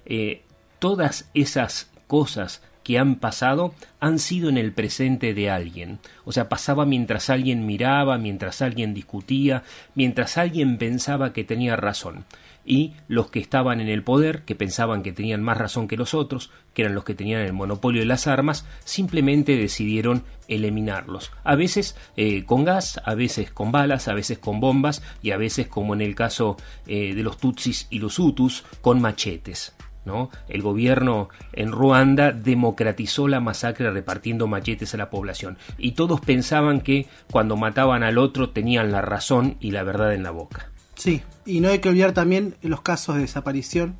eh, 0.06 0.42
todas 0.78 1.30
esas 1.35 1.90
cosas 2.06 2.62
que 2.83 2.99
han 2.99 3.16
pasado 3.16 3.75
han 3.99 4.18
sido 4.18 4.49
en 4.49 4.59
el 4.59 4.73
presente 4.73 5.33
de 5.33 5.50
alguien. 5.50 5.99
O 6.25 6.33
sea, 6.33 6.49
pasaba 6.49 6.85
mientras 6.85 7.30
alguien 7.30 7.66
miraba, 7.66 8.18
mientras 8.18 8.62
alguien 8.62 8.94
discutía, 8.94 9.62
mientras 9.94 10.37
alguien 10.38 10.76
pensaba 10.76 11.33
que 11.33 11.44
tenía 11.44 11.76
razón. 11.76 12.25
Y 12.64 12.94
los 13.09 13.30
que 13.30 13.40
estaban 13.40 13.80
en 13.80 13.88
el 13.88 14.02
poder, 14.02 14.42
que 14.42 14.54
pensaban 14.54 15.02
que 15.02 15.12
tenían 15.12 15.42
más 15.42 15.59
razón 15.59 15.88
que 15.88 15.97
los 15.97 16.14
otros, 16.14 16.50
que 16.73 16.83
eran 16.83 16.94
los 16.94 17.04
que 17.04 17.14
tenían 17.14 17.42
el 17.42 17.52
monopolio 17.52 18.00
de 18.00 18.06
las 18.06 18.26
armas, 18.26 18.66
simplemente 18.85 19.56
decidieron 19.56 20.25
eliminarlos. 20.49 21.33
A 21.44 21.54
veces 21.54 21.97
eh, 22.16 22.44
con 22.44 22.64
gas, 22.64 23.00
a 23.04 23.14
veces 23.14 23.50
con 23.50 23.73
balas, 23.73 24.09
a 24.09 24.14
veces 24.14 24.38
con 24.38 24.61
bombas 24.61 25.02
y 25.23 25.30
a 25.30 25.37
veces, 25.37 25.68
como 25.68 25.94
en 25.94 26.00
el 26.00 26.14
caso 26.14 26.56
eh, 26.87 27.14
de 27.14 27.23
los 27.23 27.38
Tutsis 27.38 27.87
y 27.90 27.99
los 27.99 28.18
Hutus, 28.18 28.64
con 28.80 29.00
machetes. 29.00 29.75
¿No? 30.04 30.28
El 30.50 30.61
gobierno 30.61 31.30
en 31.54 31.73
Ruanda 31.73 32.30
democratizó 32.30 33.26
la 33.26 33.40
masacre 33.40 33.90
repartiendo 33.90 34.47
machetes 34.47 34.92
a 34.92 34.99
la 34.99 35.09
población 35.09 35.56
y 35.78 35.92
todos 35.92 36.21
pensaban 36.21 36.83
que 36.83 37.06
cuando 37.33 37.56
mataban 37.56 38.02
al 38.02 38.18
otro 38.18 38.50
tenían 38.50 38.92
la 38.92 39.00
razón 39.00 39.56
y 39.61 39.71
la 39.71 39.83
verdad 39.83 40.12
en 40.12 40.23
la 40.23 40.30
boca. 40.30 40.74
Sí, 40.96 41.22
y 41.44 41.60
no 41.60 41.68
hay 41.68 41.80
que 41.80 41.88
olvidar 41.88 42.12
también 42.12 42.56
los 42.62 42.80
casos 42.82 43.16
de 43.16 43.22
desaparición, 43.22 43.96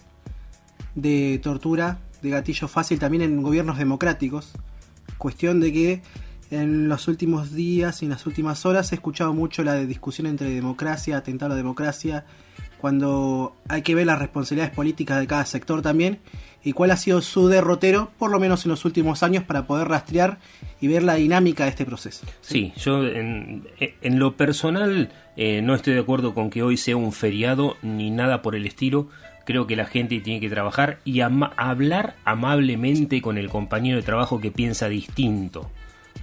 de 0.95 1.41
tortura, 1.43 1.99
de 2.23 2.31
gatillo 2.31 2.69
fácil 2.69 2.99
también 2.99 3.23
en 3.23 3.43
gobiernos 3.43 3.79
democráticos. 3.79 4.53
Cuestión 5.19 5.61
de 5.61 5.73
que 5.73 6.03
en 6.51 6.89
los 6.89 7.09
últimos 7.09 7.53
días 7.53 8.03
y 8.03 8.07
en 8.07 8.11
las 8.11 8.27
últimas 8.27 8.65
horas 8.65 8.93
he 8.93 8.95
escuchado 8.95 9.33
mucho 9.33 9.63
la 9.65 9.75
discusión 9.77 10.27
entre 10.27 10.51
democracia, 10.51 11.17
atentar 11.17 11.47
a 11.47 11.51
la 11.51 11.57
democracia, 11.57 12.25
cuando 12.81 13.57
hay 13.69 13.83
que 13.83 13.95
ver 13.95 14.07
las 14.07 14.19
responsabilidades 14.19 14.75
políticas 14.75 15.19
de 15.19 15.27
cada 15.27 15.47
sector 15.47 15.83
también 15.83 16.21
y 16.65 16.73
cuál 16.73 16.91
ha 16.91 16.97
sido 16.97 17.21
su 17.21 17.49
derrotero, 17.49 18.11
por 18.19 18.31
lo 18.31 18.41
menos 18.41 18.65
en 18.65 18.71
los 18.71 18.85
últimos 18.85 19.23
años, 19.23 19.45
para 19.45 19.67
poder 19.67 19.89
rastrear 19.89 20.39
y 20.81 20.89
ver 20.89 21.03
la 21.03 21.15
dinámica 21.15 21.65
de 21.65 21.71
este 21.71 21.85
proceso. 21.85 22.27
Sí, 22.41 22.73
yo 22.77 23.07
en, 23.07 23.65
lo 24.03 24.37
personal 24.37 25.11
eh, 25.37 25.61
no 25.63 25.75
estoy 25.75 25.95
de 25.95 26.01
acuerdo 26.01 26.35
con 26.35 26.51
que 26.51 26.63
hoy 26.63 26.77
sea 26.77 26.97
un 26.97 27.13
feriado 27.13 27.77
ni 27.83 28.11
nada 28.11 28.43
por 28.43 28.57
el 28.57 28.67
estilo. 28.67 29.09
Creo 29.45 29.67
que 29.67 29.77
la 29.77 29.85
gente 29.85 30.21
tiene 30.21 30.41
que 30.41 30.49
trabajar 30.49 31.01
y 31.05 31.21
hablar 31.21 32.15
amablemente 32.25 33.21
con 33.21 33.37
el 33.37 33.51
compañero 33.51 33.99
de 33.99 34.03
trabajo 34.03 34.41
que 34.41 34.51
piensa 34.51 34.89
distinto, 34.89 35.71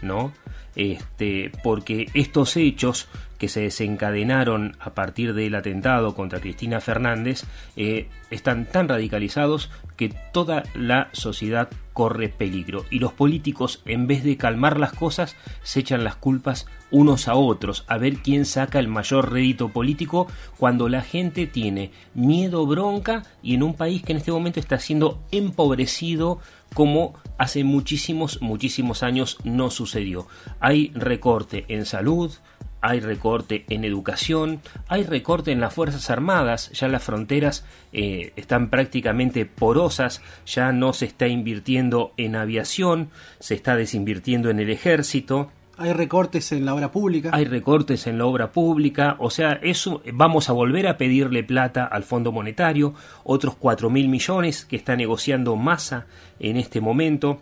¿no? 0.01 0.33
Este, 0.75 1.51
porque 1.63 2.07
estos 2.13 2.55
hechos 2.55 3.09
que 3.37 3.49
se 3.49 3.61
desencadenaron 3.61 4.77
a 4.79 4.91
partir 4.91 5.33
del 5.33 5.55
atentado 5.55 6.13
contra 6.13 6.39
Cristina 6.39 6.79
Fernández 6.79 7.43
eh, 7.75 8.07
están 8.29 8.67
tan 8.67 8.87
radicalizados 8.87 9.71
que 9.97 10.13
toda 10.31 10.63
la 10.75 11.09
sociedad 11.11 11.67
corre 11.93 12.29
peligro 12.29 12.85
y 12.89 12.99
los 12.99 13.13
políticos 13.13 13.81
en 13.85 14.07
vez 14.07 14.23
de 14.23 14.37
calmar 14.37 14.79
las 14.79 14.93
cosas 14.93 15.35
se 15.63 15.79
echan 15.79 16.03
las 16.03 16.15
culpas 16.15 16.67
unos 16.91 17.27
a 17.27 17.35
otros 17.35 17.83
a 17.87 17.97
ver 17.97 18.17
quién 18.17 18.45
saca 18.45 18.79
el 18.79 18.87
mayor 18.87 19.31
rédito 19.31 19.69
político 19.69 20.27
cuando 20.57 20.87
la 20.87 21.01
gente 21.01 21.47
tiene 21.47 21.91
miedo, 22.13 22.65
bronca 22.65 23.23
y 23.41 23.55
en 23.55 23.63
un 23.63 23.73
país 23.73 24.03
que 24.03 24.11
en 24.11 24.19
este 24.19 24.31
momento 24.31 24.59
está 24.59 24.79
siendo 24.79 25.21
empobrecido 25.31 26.39
como 26.73 27.13
hace 27.37 27.63
muchísimos, 27.63 28.41
muchísimos 28.41 29.03
años 29.03 29.37
no 29.43 29.69
sucedió. 29.71 30.27
Hay 30.59 30.91
recorte 30.95 31.65
en 31.67 31.85
salud, 31.85 32.31
hay 32.81 32.99
recorte 32.99 33.65
en 33.69 33.85
educación, 33.85 34.59
hay 34.87 35.03
recorte 35.03 35.51
en 35.51 35.61
las 35.61 35.73
Fuerzas 35.73 36.09
Armadas, 36.09 36.71
ya 36.71 36.87
las 36.87 37.03
fronteras 37.03 37.65
eh, 37.93 38.33
están 38.35 38.69
prácticamente 38.69 39.45
porosas, 39.45 40.21
ya 40.45 40.71
no 40.71 40.93
se 40.93 41.05
está 41.05 41.27
invirtiendo 41.27 42.13
en 42.17 42.35
aviación, 42.35 43.11
se 43.39 43.53
está 43.53 43.75
desinvirtiendo 43.75 44.49
en 44.49 44.59
el 44.59 44.69
ejército. 44.69 45.51
Hay 45.81 45.93
recortes 45.93 46.51
en 46.51 46.65
la 46.65 46.75
obra 46.75 46.91
pública. 46.91 47.31
Hay 47.33 47.45
recortes 47.45 48.05
en 48.07 48.17
la 48.17 48.25
obra 48.25 48.51
pública, 48.51 49.15
o 49.19 49.29
sea, 49.29 49.53
eso 49.63 50.01
vamos 50.13 50.49
a 50.49 50.53
volver 50.53 50.87
a 50.87 50.97
pedirle 50.97 51.43
plata 51.43 51.85
al 51.85 52.03
Fondo 52.03 52.31
Monetario, 52.31 52.93
otros 53.23 53.55
cuatro 53.55 53.89
mil 53.89 54.07
millones 54.07 54.65
que 54.65 54.75
está 54.75 54.95
negociando 54.95 55.55
masa 55.55 56.05
en 56.39 56.57
este 56.57 56.81
momento. 56.81 57.41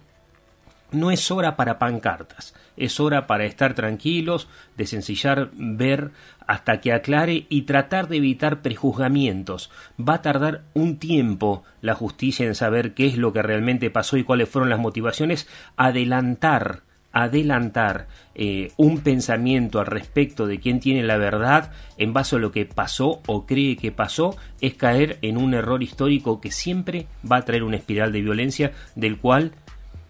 No 0.91 1.11
es 1.11 1.29
hora 1.29 1.55
para 1.55 1.77
pancartas, 1.77 2.55
es 2.75 2.99
hora 2.99 3.27
para 3.27 3.45
estar 3.45 3.75
tranquilos, 3.75 4.47
de 4.75 4.87
sencillar, 4.87 5.51
ver 5.53 6.11
hasta 6.47 6.81
que 6.81 6.93
aclare 6.93 7.45
y 7.47 7.63
tratar 7.63 8.07
de 8.07 8.17
evitar 8.17 8.63
prejuzgamientos. 8.63 9.69
Va 9.99 10.15
a 10.15 10.21
tardar 10.23 10.63
un 10.73 10.97
tiempo 10.97 11.63
la 11.81 11.93
justicia 11.93 12.47
en 12.47 12.55
saber 12.55 12.95
qué 12.95 13.05
es 13.05 13.17
lo 13.17 13.33
que 13.33 13.43
realmente 13.43 13.91
pasó 13.91 14.17
y 14.17 14.23
cuáles 14.23 14.49
fueron 14.49 14.69
las 14.69 14.79
motivaciones. 14.79 15.47
Adelantar, 15.77 16.81
adelantar 17.11 18.07
eh, 18.35 18.71
un 18.77 18.99
pensamiento 18.99 19.79
al 19.79 19.87
respecto 19.87 20.47
de 20.47 20.59
quién 20.59 20.79
tiene 20.79 21.03
la 21.03 21.17
verdad 21.17 21.71
en 21.97 22.13
base 22.13 22.35
a 22.35 22.39
lo 22.39 22.51
que 22.51 22.65
pasó 22.65 23.21
o 23.25 23.45
cree 23.45 23.77
que 23.77 23.91
pasó 23.91 24.35
es 24.61 24.75
caer 24.75 25.17
en 25.21 25.37
un 25.37 25.53
error 25.53 25.81
histórico 25.83 26.39
que 26.39 26.51
siempre 26.51 27.07
va 27.29 27.37
a 27.37 27.45
traer 27.45 27.63
una 27.63 27.77
espiral 27.77 28.11
de 28.11 28.21
violencia 28.21 28.71
del 28.95 29.17
cual 29.17 29.53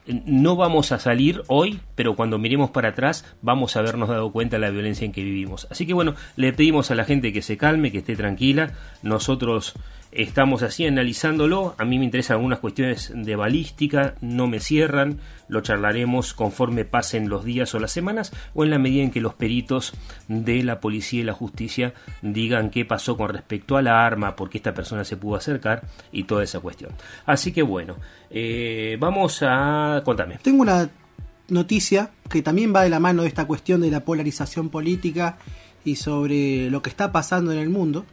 no 0.10 0.56
vamos 0.56 0.92
a 0.92 1.00
salir 1.00 1.44
hoy, 1.48 1.80
pero 1.96 2.16
cuando 2.16 2.40
miremos 2.40 2.72
para 2.72 2.90
atrás 2.90 3.26
vamos 3.42 3.76
a 3.76 3.80
habernos 3.80 4.10
dado 4.10 4.32
cuenta 4.32 4.56
de 4.56 4.62
la 4.62 4.72
violencia 4.72 5.06
en 5.06 5.12
que 5.12 5.24
vivimos. 5.24 5.68
Así 5.70 5.86
que 5.86 5.94
bueno, 5.94 6.16
le 6.36 6.52
pedimos 6.54 6.90
a 6.92 6.96
la 6.96 7.06
gente 7.06 7.32
que 7.32 7.42
se 7.42 7.58
calme, 7.58 7.92
que 7.92 8.00
esté 8.00 8.16
tranquila. 8.16 8.72
Nosotros 9.04 9.76
estamos 10.12 10.64
así 10.64 10.86
analizándolo. 10.86 11.76
A 11.78 11.86
mí 11.86 12.00
me 12.00 12.06
interesan 12.06 12.38
algunas 12.38 12.60
cuestiones 12.60 13.12
de 13.14 13.36
balística, 13.36 14.16
no 14.22 14.48
me 14.48 14.60
cierran. 14.60 15.20
Lo 15.48 15.62
charlaremos 15.62 16.34
conforme 16.34 16.86
pasen 16.86 17.30
los 17.30 17.44
días 17.44 17.74
o 17.74 17.80
las 17.80 17.92
semanas 17.92 18.32
o 18.54 18.64
en 18.64 18.70
la 18.70 18.80
medida 18.80 19.04
en 19.04 19.12
que 19.12 19.22
los 19.22 19.34
peritos 19.34 19.94
de 20.28 20.64
la 20.64 20.80
policía 20.80 21.22
y 21.22 21.24
la 21.24 21.34
justicia 21.34 21.94
digan 22.22 22.70
qué 22.70 22.86
pasó 22.86 23.18
con 23.18 23.30
respecto 23.30 23.78
a 23.78 23.82
la 23.82 24.06
arma, 24.06 24.36
por 24.36 24.50
qué 24.50 24.58
esta 24.58 24.74
persona 24.74 25.04
se 25.04 25.18
pudo 25.18 25.36
acercar 25.36 25.84
y 26.12 26.24
toda 26.24 26.44
esa 26.44 26.60
cuestión. 26.60 26.92
Así 27.26 27.52
que 27.52 27.62
bueno, 27.62 27.96
eh, 28.30 28.98
vamos 29.00 29.44
a... 29.44 30.02
Contame. 30.06 30.40
Tengo 30.42 30.62
una 30.62 30.90
noticia 31.48 32.12
que 32.30 32.42
también 32.42 32.74
va 32.76 32.84
de 32.84 32.90
la 32.90 33.00
mano 33.00 33.24
de 33.24 33.28
esta 33.28 33.46
cuestión 33.46 33.82
de 33.82 33.92
la 33.92 34.02
polarización 34.02 34.70
política 34.70 35.38
y 35.84 35.96
sobre 35.96 36.70
lo 36.70 36.82
que 36.82 36.90
está 36.90 37.12
pasando 37.12 37.52
en 37.52 37.60
el 37.60 37.70
mundo 37.70 38.06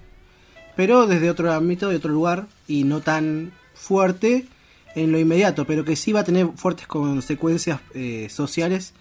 pero 0.76 1.06
desde 1.06 1.30
otro 1.30 1.52
ámbito, 1.52 1.88
de 1.88 1.96
otro 1.96 2.12
lugar, 2.12 2.46
y 2.68 2.84
no 2.84 3.00
tan 3.00 3.52
fuerte 3.74 4.46
en 4.94 5.10
lo 5.10 5.18
inmediato, 5.18 5.66
pero 5.66 5.84
que 5.84 5.96
sí 5.96 6.12
va 6.12 6.20
a 6.20 6.24
tener 6.24 6.48
fuertes 6.56 6.86
consecuencias 6.86 7.80
eh, 7.94 8.28
sociales 8.30 8.94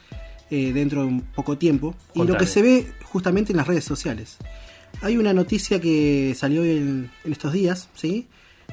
eh, 0.50 0.72
dentro 0.74 1.02
de 1.02 1.08
un 1.08 1.22
poco 1.22 1.58
tiempo. 1.58 1.96
Y 2.14 2.24
lo 2.24 2.38
que 2.38 2.48
se 2.48 2.62
ve 2.62 2.94
justamente 3.04 3.52
en 3.52 3.58
las 3.58 3.68
redes 3.68 3.84
sociales. 3.84 4.38
Hay 5.02 5.18
una 5.18 5.34
noticia 5.34 5.80
que 5.82 6.34
salió 6.36 6.64
en, 6.64 7.12
estos 7.26 7.52
días, 7.52 7.90
¿sí? 7.96 8.28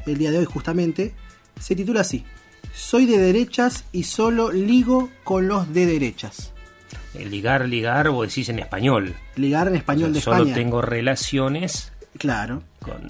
el 0.07 0.19
día 0.19 0.31
de 0.31 0.39
hoy 0.39 0.45
justamente, 0.45 1.15
se 1.61 1.75
titula 1.75 2.01
así. 2.01 2.25
Soy 2.73 3.07
de 3.07 3.19
derechas 3.19 3.85
y 3.93 4.05
solo 4.05 4.53
ligo 4.53 5.11
con 5.25 5.49
los 5.49 5.73
de 5.75 5.87
derechas. 5.87 6.53
El 7.15 7.31
ligar, 7.31 7.69
ligar, 7.69 8.09
vos 8.11 8.29
decís 8.29 8.49
en 8.49 8.61
español. 8.61 9.15
Ligar 9.37 9.69
en 9.69 9.77
español 9.77 10.13
de 10.13 10.21
solo 10.21 10.39
España. 10.39 10.55
tengo 10.55 10.81
relaciones 10.81 11.93
Claro. 12.19 12.63
Con, 12.83 13.01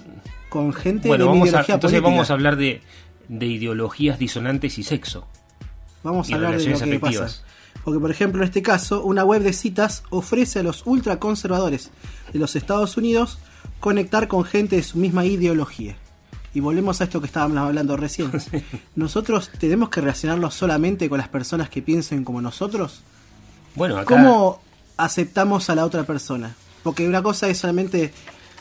Con 0.48 0.72
gente 0.72 1.08
bueno, 1.08 1.24
de 1.24 1.28
vamos 1.30 1.46
a, 1.46 1.48
ideología 1.48 1.74
entonces 1.74 2.00
política. 2.00 2.14
vamos 2.14 2.30
a 2.30 2.32
hablar 2.34 2.56
de, 2.56 2.82
de 3.28 3.46
ideologías 3.46 4.18
disonantes 4.18 4.78
y 4.78 4.82
sexo. 4.82 5.26
Vamos 6.02 6.28
y 6.28 6.32
a 6.32 6.36
hablar 6.36 6.58
de 6.58 6.68
lo 6.68 6.78
que 6.78 7.00
pasa. 7.00 7.42
Porque, 7.84 7.98
por 7.98 8.10
ejemplo, 8.10 8.42
en 8.42 8.48
este 8.48 8.62
caso, 8.62 9.02
una 9.02 9.24
web 9.24 9.42
de 9.42 9.52
citas 9.52 10.04
ofrece 10.10 10.60
a 10.60 10.62
los 10.62 10.86
ultraconservadores 10.86 11.90
de 12.32 12.38
los 12.38 12.54
Estados 12.54 12.96
Unidos 12.96 13.38
conectar 13.80 14.28
con 14.28 14.44
gente 14.44 14.76
de 14.76 14.82
su 14.82 14.98
misma 14.98 15.24
ideología. 15.24 15.96
Y 16.54 16.60
volvemos 16.60 17.00
a 17.00 17.04
esto 17.04 17.20
que 17.20 17.26
estábamos 17.26 17.58
hablando 17.58 17.96
recién. 17.96 18.30
¿Nosotros 18.94 19.50
tenemos 19.58 19.88
que 19.88 20.00
relacionarnos 20.00 20.54
solamente 20.54 21.08
con 21.08 21.18
las 21.18 21.28
personas 21.28 21.70
que 21.70 21.82
piensen 21.82 22.24
como 22.24 22.40
nosotros? 22.40 23.02
Bueno, 23.74 23.96
acá 23.96 24.14
¿Cómo 24.14 24.60
aceptamos 24.96 25.70
a 25.70 25.74
la 25.74 25.84
otra 25.84 26.04
persona? 26.04 26.54
Porque 26.82 27.08
una 27.08 27.22
cosa 27.22 27.48
es 27.48 27.58
solamente 27.58 28.12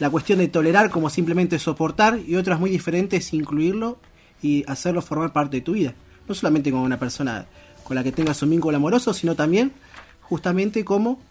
la 0.02 0.10
cuestión 0.10 0.40
de 0.40 0.48
tolerar 0.48 0.90
como 0.90 1.12
simplemente 1.12 1.60
soportar 1.60 2.20
y 2.28 2.36
otra 2.36 2.56
es 2.56 2.60
muy 2.60 2.72
diferente 2.72 3.18
es 3.18 3.32
incluirlo 3.34 4.00
y 4.42 4.64
hacerlo 4.68 5.04
formar 5.04 5.32
parte 5.32 5.58
de 5.58 5.62
tu 5.62 5.74
vida. 5.74 5.94
No 6.28 6.34
solamente 6.34 6.72
como 6.72 6.84
una 6.84 6.98
persona 6.98 7.46
con 7.84 7.94
la 7.96 8.04
que 8.04 8.12
tengas 8.12 8.42
un 8.42 8.50
vínculo 8.50 8.78
amoroso, 8.78 9.14
sino 9.14 9.36
también 9.36 9.72
justamente 10.22 10.84
como 10.84 11.22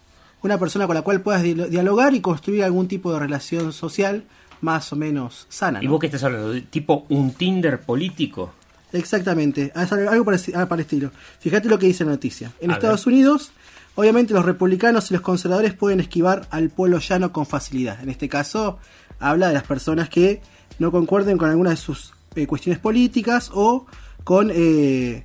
una 0.43 0.57
persona 0.57 0.87
con 0.87 0.95
la 0.95 1.03
cual 1.03 1.21
puedas 1.21 1.43
di- 1.43 1.55
dialogar 1.55 2.15
y 2.15 2.21
construir 2.21 2.63
algún 2.63 2.87
tipo 2.87 3.13
de 3.13 3.19
relación 3.19 3.73
social 3.73 4.23
más 4.61 4.93
o 4.93 4.97
menos 4.97 5.47
sana. 5.49 5.83
¿Y 5.83 5.89
vos 5.89 5.99
qué 5.99 6.07
estás 6.07 6.23
hablando? 6.23 6.53
¿De 6.53 6.61
¿Tipo 6.61 7.07
un 7.09 7.33
Tinder 7.33 7.81
político? 7.81 8.53
Exactamente, 8.93 9.73
algo 9.75 10.25
para 10.25 10.37
el 10.37 10.81
estilo. 10.81 11.11
Fíjate 11.41 11.69
lo 11.69 11.79
que 11.79 11.87
dice 11.87 12.05
la 12.05 12.13
noticia. 12.13 12.53
En 12.61 12.71
A 12.71 12.75
Estados 12.75 13.07
Unidos, 13.07 13.53
obviamente 13.95 14.35
los 14.35 14.45
republicanos 14.45 15.11
y 15.11 15.15
los 15.15 15.23
conservadores 15.23 15.75
pueden 15.75 16.01
esquivar 16.01 16.47
al 16.51 16.71
pueblo 16.71 16.99
llano 16.99 17.33
con 17.33 17.47
facilidad. 17.47 18.01
En 18.03 18.09
este 18.09 18.29
caso, 18.29 18.79
habla 19.19 19.49
de 19.49 19.55
las 19.55 19.65
personas 19.65 20.09
que 20.09 20.41
no 20.79 20.91
concuerden 20.91 21.39
con 21.39 21.51
alguna 21.51 21.71
de 21.71 21.77
sus 21.77 22.13
eh, 22.35 22.47
cuestiones 22.47 22.79
políticas 22.79 23.51
o 23.53 23.87
con 24.25 24.51
eh, 24.53 25.25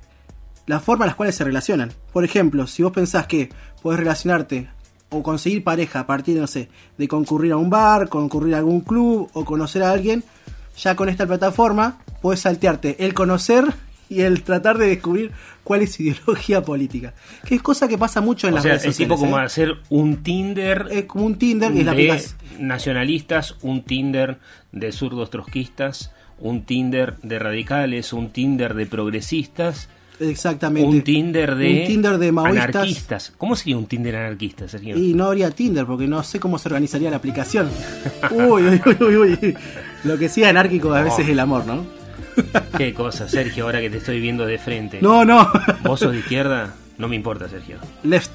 la 0.66 0.80
forma 0.80 1.04
en 1.04 1.08
las 1.08 1.16
cuales 1.16 1.34
se 1.34 1.44
relacionan. 1.44 1.92
Por 2.12 2.24
ejemplo, 2.24 2.66
si 2.66 2.82
vos 2.82 2.92
pensás 2.92 3.26
que 3.26 3.50
podés 3.82 4.00
relacionarte 4.00 4.68
o 5.10 5.22
conseguir 5.22 5.62
pareja 5.62 6.00
a 6.00 6.06
partir, 6.06 6.38
no 6.38 6.46
sé, 6.46 6.68
de 6.98 7.08
concurrir 7.08 7.52
a 7.52 7.56
un 7.56 7.70
bar, 7.70 8.08
concurrir 8.08 8.54
a 8.54 8.58
algún 8.58 8.80
club 8.80 9.30
o 9.32 9.44
conocer 9.44 9.82
a 9.82 9.92
alguien, 9.92 10.24
ya 10.76 10.96
con 10.96 11.08
esta 11.08 11.26
plataforma 11.26 11.98
puedes 12.20 12.40
saltearte 12.40 13.04
el 13.04 13.14
conocer 13.14 13.64
y 14.10 14.20
el 14.22 14.42
tratar 14.42 14.78
de 14.78 14.86
descubrir 14.88 15.32
cuál 15.64 15.82
es 15.82 15.94
su 15.94 16.02
ideología 16.02 16.62
política. 16.62 17.12
Que 17.44 17.56
es 17.56 17.62
cosa 17.62 17.88
que 17.88 17.98
pasa 17.98 18.20
mucho 18.20 18.46
en 18.46 18.54
O 18.54 18.56
las 18.56 18.62
sea, 18.62 18.72
redes 18.72 18.84
es 18.84 18.94
sociales. 18.94 19.16
tipo 19.16 19.20
como 19.20 19.38
¿eh? 19.38 19.42
hacer 19.44 19.74
un 19.88 20.22
Tinder 20.22 20.86
Es 20.90 21.04
como 21.06 21.26
un 21.26 21.36
Tinder 21.38 21.72
que 21.72 21.80
es 21.80 21.86
la 21.86 21.92
de 21.94 22.10
aplicación. 22.12 22.38
nacionalistas, 22.68 23.56
un 23.62 23.82
Tinder 23.82 24.38
de 24.72 24.92
zurdos 24.92 25.30
trotskistas, 25.30 26.12
un 26.38 26.64
Tinder 26.64 27.16
de 27.22 27.38
radicales, 27.38 28.12
un 28.12 28.30
Tinder 28.30 28.74
de 28.74 28.86
progresistas, 28.86 29.88
Exactamente. 30.20 30.88
un 30.88 31.02
Tinder 31.02 31.56
de, 31.56 31.80
Un 31.82 31.86
Tinder 31.86 32.18
de 32.18 32.32
maoístas. 32.32 32.74
anarquistas. 32.76 33.32
¿Cómo 33.36 33.54
sería 33.56 33.76
un 33.76 33.86
Tinder 33.86 34.16
anarquista, 34.16 34.66
Sergio? 34.68 34.96
Y 34.96 35.12
no 35.14 35.26
habría 35.26 35.50
Tinder 35.50 35.84
porque 35.84 36.06
no 36.06 36.22
sé 36.22 36.40
cómo 36.40 36.58
se 36.58 36.68
organizaría 36.68 37.10
la 37.10 37.16
aplicación. 37.16 37.68
Uy, 38.30 38.62
uy, 38.62 38.80
uy, 39.00 39.16
uy, 39.16 39.38
uy. 39.42 39.56
Lo 40.04 40.16
que 40.16 40.28
sí 40.30 40.42
es 40.42 40.48
anárquico 40.48 40.94
a 40.94 41.02
veces 41.02 41.20
es 41.20 41.28
el 41.30 41.40
amor, 41.40 41.66
¿no? 41.66 41.84
Qué 42.76 42.94
cosa, 42.94 43.28
Sergio, 43.28 43.64
ahora 43.64 43.80
que 43.80 43.90
te 43.90 43.98
estoy 43.98 44.20
viendo 44.20 44.46
de 44.46 44.58
frente. 44.58 44.98
No, 45.00 45.24
no. 45.24 45.50
¿Vos 45.82 46.00
sos 46.00 46.12
de 46.12 46.18
izquierda? 46.18 46.74
No 46.98 47.08
me 47.08 47.16
importa, 47.16 47.48
Sergio. 47.48 47.78
Left. 48.02 48.30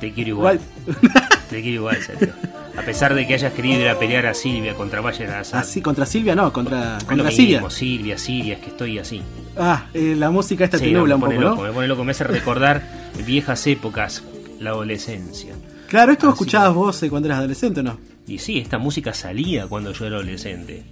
Te 0.00 0.12
quiero 0.12 0.30
igual. 0.30 0.60
Te 1.50 1.62
quiero 1.62 1.76
igual, 1.76 1.96
Sergio. 2.02 2.32
A 2.76 2.82
pesar 2.82 3.14
de 3.14 3.26
que 3.26 3.34
hayas 3.34 3.52
querido 3.54 3.80
ir 3.80 3.88
a 3.88 3.98
pelear 3.98 4.26
a 4.26 4.34
Silvia 4.34 4.74
contra 4.74 5.00
Assad. 5.00 5.60
Así, 5.60 5.80
contra 5.80 6.04
Silvia 6.04 6.34
no, 6.34 6.52
contra, 6.52 6.98
lo 6.98 7.06
contra 7.06 7.30
mismo, 7.30 7.70
Silvia. 7.70 7.70
Silvia, 7.70 8.18
Silvia, 8.18 8.54
es 8.54 8.60
que 8.60 8.70
estoy 8.70 8.98
así. 8.98 9.22
Ah, 9.56 9.86
eh, 9.94 10.14
la 10.16 10.30
música 10.30 10.64
esta 10.64 10.76
Sí, 10.78 10.84
te 10.86 10.92
nubla 10.92 11.14
un 11.14 11.22
poco, 11.22 11.32
loco, 11.32 11.62
¿no? 11.62 11.68
me 11.68 11.72
pone 11.72 11.88
loco, 11.88 12.04
me 12.04 12.10
hace 12.10 12.24
recordar 12.24 12.82
viejas 13.26 13.66
épocas, 13.66 14.22
la 14.60 14.70
adolescencia. 14.70 15.54
Claro, 15.88 16.12
esto 16.12 16.26
lo 16.26 16.32
escuchabas 16.32 16.74
vos 16.74 17.02
eh, 17.02 17.08
cuando 17.08 17.28
eras 17.28 17.38
adolescente, 17.38 17.80
¿o 17.80 17.82
no? 17.82 17.98
Y 18.26 18.38
sí, 18.38 18.58
esta 18.58 18.76
música 18.76 19.14
salía 19.14 19.66
cuando 19.66 19.92
yo 19.92 20.04
era 20.06 20.16
adolescente. 20.16 20.84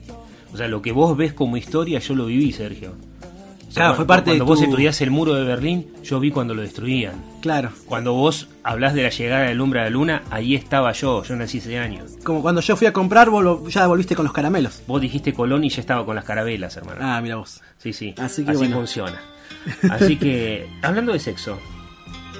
O 0.54 0.56
sea, 0.56 0.68
lo 0.68 0.80
que 0.80 0.92
vos 0.92 1.16
ves 1.16 1.32
como 1.34 1.56
historia, 1.56 1.98
yo 1.98 2.14
lo 2.14 2.26
viví, 2.26 2.52
Sergio. 2.52 2.92
O 2.92 3.72
sea, 3.74 3.86
Claro, 3.86 3.94
fue 3.96 4.06
parte 4.06 4.30
de 4.30 4.36
Cuando 4.36 4.44
vos 4.46 4.58
tu- 4.60 4.64
estudiás 4.66 5.00
el 5.00 5.10
muro 5.10 5.34
de 5.34 5.42
Berlín, 5.42 5.88
yo 6.04 6.20
vi 6.20 6.30
cuando 6.30 6.54
lo 6.54 6.62
destruían. 6.62 7.24
Claro. 7.42 7.70
Cuando 7.86 8.12
vos 8.14 8.46
hablás 8.62 8.94
de 8.94 9.02
la 9.02 9.08
llegada 9.10 9.42
del 9.48 9.60
hombre 9.60 9.80
a 9.80 9.84
la 9.84 9.90
luna, 9.90 10.22
ahí 10.30 10.54
estaba 10.54 10.92
yo, 10.92 11.24
yo 11.24 11.34
nací 11.34 11.58
ese 11.58 11.76
año. 11.78 12.04
Como 12.22 12.40
cuando 12.40 12.60
yo 12.60 12.76
fui 12.76 12.86
a 12.86 12.92
comprar, 12.92 13.30
vos 13.30 13.42
lo- 13.42 13.68
ya 13.68 13.84
volviste 13.88 14.14
con 14.14 14.24
los 14.24 14.32
caramelos. 14.32 14.82
Vos 14.86 15.00
dijiste 15.00 15.32
Colón 15.34 15.64
y 15.64 15.70
ya 15.70 15.80
estaba 15.80 16.06
con 16.06 16.14
las 16.14 16.24
carabelas, 16.24 16.76
hermano. 16.76 16.98
Ah, 17.02 17.20
mira 17.20 17.34
vos. 17.34 17.60
Sí, 17.78 17.92
sí. 17.92 18.14
Así 18.16 18.44
que 18.44 18.52
bueno. 18.52 18.76
funciona. 18.76 19.20
Así 19.90 20.16
que, 20.18 20.68
hablando 20.82 21.12
de 21.12 21.18
sexo, 21.18 21.58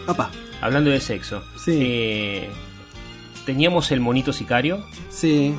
Papá. 0.06 0.30
hablando 0.60 0.90
de 0.90 1.00
sexo, 1.00 1.42
Sí. 1.56 1.78
eh, 1.80 2.48
teníamos 3.44 3.90
el 3.90 4.00
monito 4.00 4.32
sicario, 4.32 4.84
Sí, 5.10 5.52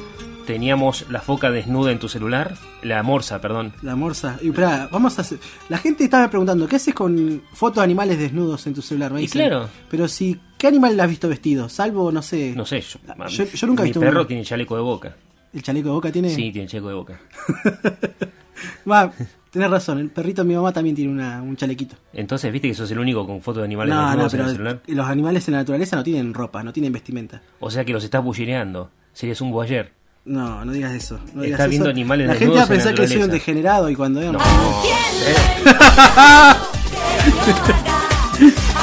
teníamos 0.45 1.05
la 1.09 1.21
foca 1.21 1.51
desnuda 1.51 1.91
en 1.91 1.99
tu 1.99 2.07
celular, 2.07 2.55
la 2.83 3.01
morsa, 3.03 3.41
perdón. 3.41 3.73
la 3.81 3.95
morsa. 3.95 4.37
Y 4.41 4.49
vamos 4.51 5.17
a 5.17 5.21
hacer... 5.21 5.39
La 5.69 5.77
gente 5.77 6.03
estaba 6.03 6.29
preguntando, 6.29 6.67
¿qué 6.67 6.75
haces 6.77 6.93
con 6.93 7.41
fotos 7.53 7.77
de 7.77 7.83
animales 7.83 8.17
desnudos 8.19 8.65
en 8.67 8.73
tu 8.73 8.81
celular? 8.81 9.11
Me 9.11 9.19
Y 9.19 9.23
dicen. 9.23 9.41
claro. 9.47 9.69
Pero 9.89 10.07
si, 10.07 10.39
¿qué 10.57 10.67
animal 10.67 10.95
le 10.95 11.03
has 11.03 11.09
visto 11.09 11.27
vestido? 11.27 11.67
Salvo, 11.69 12.11
no 12.11 12.21
sé... 12.21 12.53
No 12.55 12.65
sé, 12.65 12.81
yo, 12.81 12.99
Yo- 13.27 13.45
yo 13.45 13.67
nunca 13.67 13.83
he 13.83 13.85
mi 13.85 13.89
visto 13.89 13.99
perro 13.99 14.19
uno. 14.21 14.27
tiene 14.27 14.43
chaleco 14.43 14.75
de 14.75 14.81
boca. 14.81 15.15
¿El 15.53 15.63
chaleco 15.63 15.87
de 15.89 15.93
boca 15.95 16.11
tiene? 16.11 16.29
Sí, 16.29 16.51
tiene 16.51 16.67
chaleco 16.67 16.89
de 16.89 16.95
boca. 16.95 17.19
Va, 18.89 19.11
tenés 19.51 19.69
razón, 19.69 19.99
el 19.99 20.09
perrito 20.09 20.43
de 20.43 20.47
mi 20.47 20.55
mamá 20.55 20.71
también 20.71 20.95
tiene 20.95 21.11
una- 21.11 21.41
un 21.41 21.55
chalequito. 21.55 21.95
Entonces, 22.13 22.51
¿viste 22.51 22.67
que 22.67 22.73
sos 22.73 22.89
el 22.91 22.99
único 22.99 23.25
con 23.25 23.41
fotos 23.41 23.61
de 23.61 23.65
animales 23.65 23.93
No, 23.93 24.01
no, 24.01 24.07
desnudos 24.09 24.33
en 24.33 24.37
pero 24.39 24.49
el 24.49 24.55
celular? 24.55 24.81
los 24.87 25.07
animales 25.07 25.47
en 25.47 25.53
la 25.53 25.57
naturaleza 25.59 25.95
no 25.95 26.03
tienen 26.03 26.33
ropa, 26.33 26.63
no 26.63 26.71
tienen 26.73 26.91
vestimenta. 26.93 27.41
O 27.59 27.69
sea 27.69 27.83
que 27.85 27.93
los 27.93 28.03
estás 28.03 28.23
bullireando. 28.23 28.91
Serías 29.13 29.41
un 29.41 29.51
boyer. 29.51 29.93
No, 30.25 30.65
no 30.65 30.71
digas 30.71 30.93
eso. 30.93 31.19
No 31.33 31.43
digas 31.43 31.59
Estás 31.59 31.69
viendo 31.69 31.87
eso. 31.87 31.91
animales 31.91 32.27
La 32.27 32.35
gente 32.35 32.55
va 32.55 32.63
a 32.63 32.67
pensar 32.67 32.95
que 32.95 33.07
soy 33.07 33.23
un 33.23 33.29
degenerado 33.29 33.89
y 33.89 33.95
cuando 33.95 34.19
veo... 34.19 34.33
No. 34.33 34.39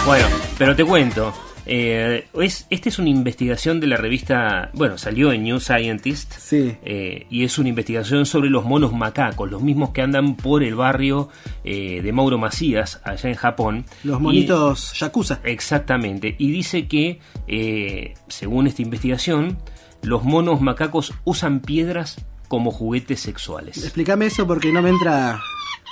Bueno, 0.06 0.26
pero 0.58 0.74
te 0.74 0.84
cuento. 0.84 1.32
Eh, 1.66 2.26
es, 2.40 2.66
esta 2.70 2.88
es 2.88 2.98
una 2.98 3.08
investigación 3.10 3.80
de 3.80 3.86
la 3.86 3.96
revista, 3.96 4.70
bueno, 4.74 4.98
salió 4.98 5.32
en 5.32 5.44
New 5.44 5.60
Scientist 5.60 6.32
Sí. 6.38 6.76
eh, 6.84 7.26
y 7.30 7.44
es 7.44 7.58
una 7.58 7.68
investigación 7.68 8.26
sobre 8.26 8.50
los 8.50 8.64
monos 8.64 8.92
macacos, 8.92 9.50
los 9.50 9.62
mismos 9.62 9.90
que 9.90 10.02
andan 10.02 10.34
por 10.36 10.62
el 10.62 10.74
barrio 10.74 11.28
eh, 11.64 12.00
de 12.02 12.12
Mauro 12.12 12.38
Macías, 12.38 13.00
allá 13.04 13.28
en 13.28 13.36
Japón. 13.36 13.84
Los 14.04 14.18
Y- 14.20 14.22
monitos 14.22 14.92
yakuza. 14.98 15.40
Exactamente, 15.44 16.34
y 16.38 16.50
dice 16.50 16.86
que, 16.88 17.20
eh, 17.46 18.14
según 18.28 18.66
esta 18.66 18.82
investigación, 18.82 19.58
los 20.02 20.24
monos 20.24 20.60
macacos 20.60 21.12
usan 21.24 21.60
piedras 21.60 22.24
como 22.48 22.70
juguetes 22.70 23.20
sexuales. 23.20 23.78
Explícame 23.84 24.26
eso 24.26 24.46
porque 24.46 24.72
no 24.72 24.82
me 24.82 24.90
entra... 24.90 25.40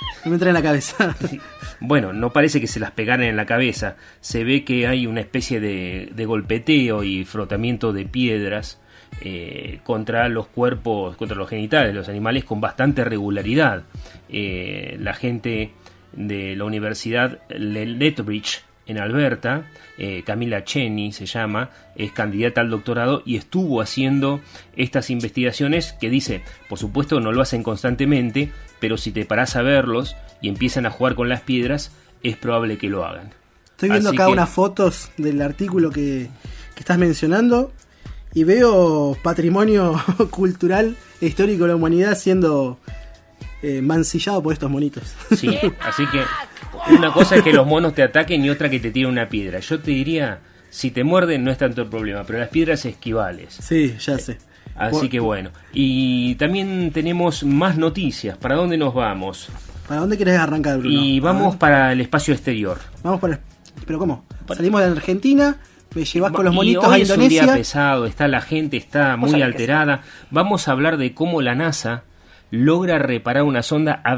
Me 0.25 0.33
entra 0.33 0.49
en 0.49 0.53
la 0.55 0.61
cabeza. 0.63 1.15
Bueno, 1.83 2.13
no 2.13 2.31
parece 2.31 2.61
que 2.61 2.67
se 2.67 2.79
las 2.79 2.91
pegaran 2.91 3.23
en 3.25 3.35
la 3.35 3.47
cabeza. 3.47 3.95
Se 4.19 4.43
ve 4.43 4.63
que 4.63 4.85
hay 4.85 5.07
una 5.07 5.19
especie 5.19 5.59
de, 5.59 6.11
de 6.13 6.25
golpeteo 6.27 7.03
y 7.03 7.25
frotamiento 7.25 7.91
de 7.91 8.05
piedras 8.05 8.79
eh, 9.21 9.79
contra 9.83 10.29
los 10.29 10.45
cuerpos, 10.45 11.15
contra 11.17 11.35
los 11.35 11.49
genitales 11.49 11.87
de 11.87 11.93
los 11.95 12.07
animales 12.07 12.43
con 12.43 12.61
bastante 12.61 13.03
regularidad. 13.03 13.81
Eh, 14.29 14.95
la 14.99 15.15
gente 15.15 15.71
de 16.13 16.55
la 16.55 16.65
Universidad 16.65 17.39
Le- 17.49 17.87
Lethbridge 17.87 18.61
en 18.91 18.99
Alberta, 18.99 19.63
eh, 19.97 20.23
Camila 20.25 20.63
Cheney 20.63 21.11
se 21.11 21.25
llama, 21.25 21.69
es 21.95 22.11
candidata 22.11 22.61
al 22.61 22.69
doctorado 22.69 23.23
y 23.25 23.35
estuvo 23.37 23.81
haciendo 23.81 24.39
estas 24.75 25.09
investigaciones 25.09 25.93
que 25.99 26.09
dice, 26.09 26.43
por 26.69 26.77
supuesto 26.77 27.19
no 27.19 27.31
lo 27.31 27.41
hacen 27.41 27.63
constantemente, 27.63 28.51
pero 28.79 28.97
si 28.97 29.11
te 29.11 29.25
parás 29.25 29.55
a 29.55 29.61
verlos 29.61 30.15
y 30.41 30.49
empiezan 30.49 30.85
a 30.85 30.91
jugar 30.91 31.15
con 31.15 31.29
las 31.29 31.41
piedras, 31.41 31.91
es 32.23 32.37
probable 32.37 32.77
que 32.77 32.89
lo 32.89 33.05
hagan. 33.05 33.31
Estoy 33.71 33.89
viendo 33.89 34.09
Así 34.09 34.17
acá 34.17 34.25
que- 34.27 34.31
unas 34.33 34.49
fotos 34.49 35.09
del 35.17 35.41
artículo 35.41 35.89
que, 35.89 36.29
que 36.75 36.79
estás 36.79 36.97
mencionando 36.97 37.71
y 38.33 38.43
veo 38.43 39.17
patrimonio 39.23 40.01
cultural 40.29 40.95
e 41.19 41.25
histórico 41.27 41.63
de 41.63 41.69
la 41.69 41.75
humanidad 41.75 42.15
siendo 42.17 42.79
eh, 43.61 43.81
mancillado 43.81 44.41
por 44.41 44.53
estos 44.53 44.69
monitos. 44.71 45.03
Sí, 45.35 45.49
así 45.81 46.05
que 46.07 46.21
una 46.89 47.11
cosa 47.13 47.35
es 47.37 47.43
que 47.43 47.53
los 47.53 47.65
monos 47.67 47.93
te 47.93 48.03
ataquen 48.03 48.43
y 48.43 48.49
otra 48.49 48.69
que 48.69 48.79
te 48.79 48.91
tiren 48.91 49.11
una 49.11 49.27
piedra. 49.29 49.59
Yo 49.59 49.79
te 49.79 49.91
diría, 49.91 50.39
si 50.69 50.91
te 50.91 51.03
muerden 51.03 51.43
no 51.43 51.51
es 51.51 51.57
tanto 51.57 51.81
el 51.83 51.87
problema, 51.89 52.23
pero 52.25 52.39
las 52.39 52.49
piedras 52.49 52.85
esquivales. 52.85 53.53
Sí, 53.61 53.95
ya 53.99 54.17
sé. 54.17 54.37
Así 54.75 54.91
Por- 55.01 55.09
que 55.09 55.19
bueno. 55.19 55.51
Y 55.73 56.35
también 56.35 56.91
tenemos 56.93 57.43
más 57.43 57.77
noticias. 57.77 58.37
¿Para 58.37 58.55
dónde 58.55 58.77
nos 58.77 58.93
vamos? 58.93 59.49
¿Para 59.87 59.99
dónde 60.01 60.17
querés 60.17 60.39
arrancar, 60.39 60.79
Bruno? 60.79 61.01
Y 61.01 61.19
vamos 61.19 61.55
para 61.57 61.91
el 61.91 62.01
espacio 62.01 62.33
exterior. 62.33 62.79
Vamos 63.03 63.19
para... 63.19 63.39
¿Pero 63.85 63.99
cómo? 63.99 64.25
Salimos 64.55 64.81
de 64.81 64.87
Argentina, 64.87 65.57
me 65.95 66.05
llevas 66.05 66.31
con 66.31 66.45
los 66.45 66.53
Y 66.53 66.57
monitos 66.57 66.85
hoy 66.87 66.99
a 67.01 67.03
es 67.03 67.09
un 67.09 67.19
día 67.19 67.41
Indonesia. 67.41 67.53
pesado, 67.55 68.05
está 68.05 68.27
la 68.27 68.41
gente 68.41 68.77
está 68.77 69.17
muy 69.17 69.41
alterada. 69.41 70.01
Vamos 70.29 70.67
a 70.67 70.71
hablar 70.71 70.97
de 70.97 71.13
cómo 71.13 71.41
la 71.41 71.55
NASA 71.55 72.03
logra 72.49 72.99
reparar 72.99 73.43
una 73.43 73.63
sonda 73.63 74.01
a 74.03 74.15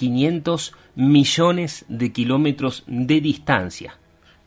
23.500 0.00 0.72
millones 0.96 1.84
de 1.88 2.12
kilómetros 2.12 2.84
de 2.86 3.20
distancia. 3.20 3.94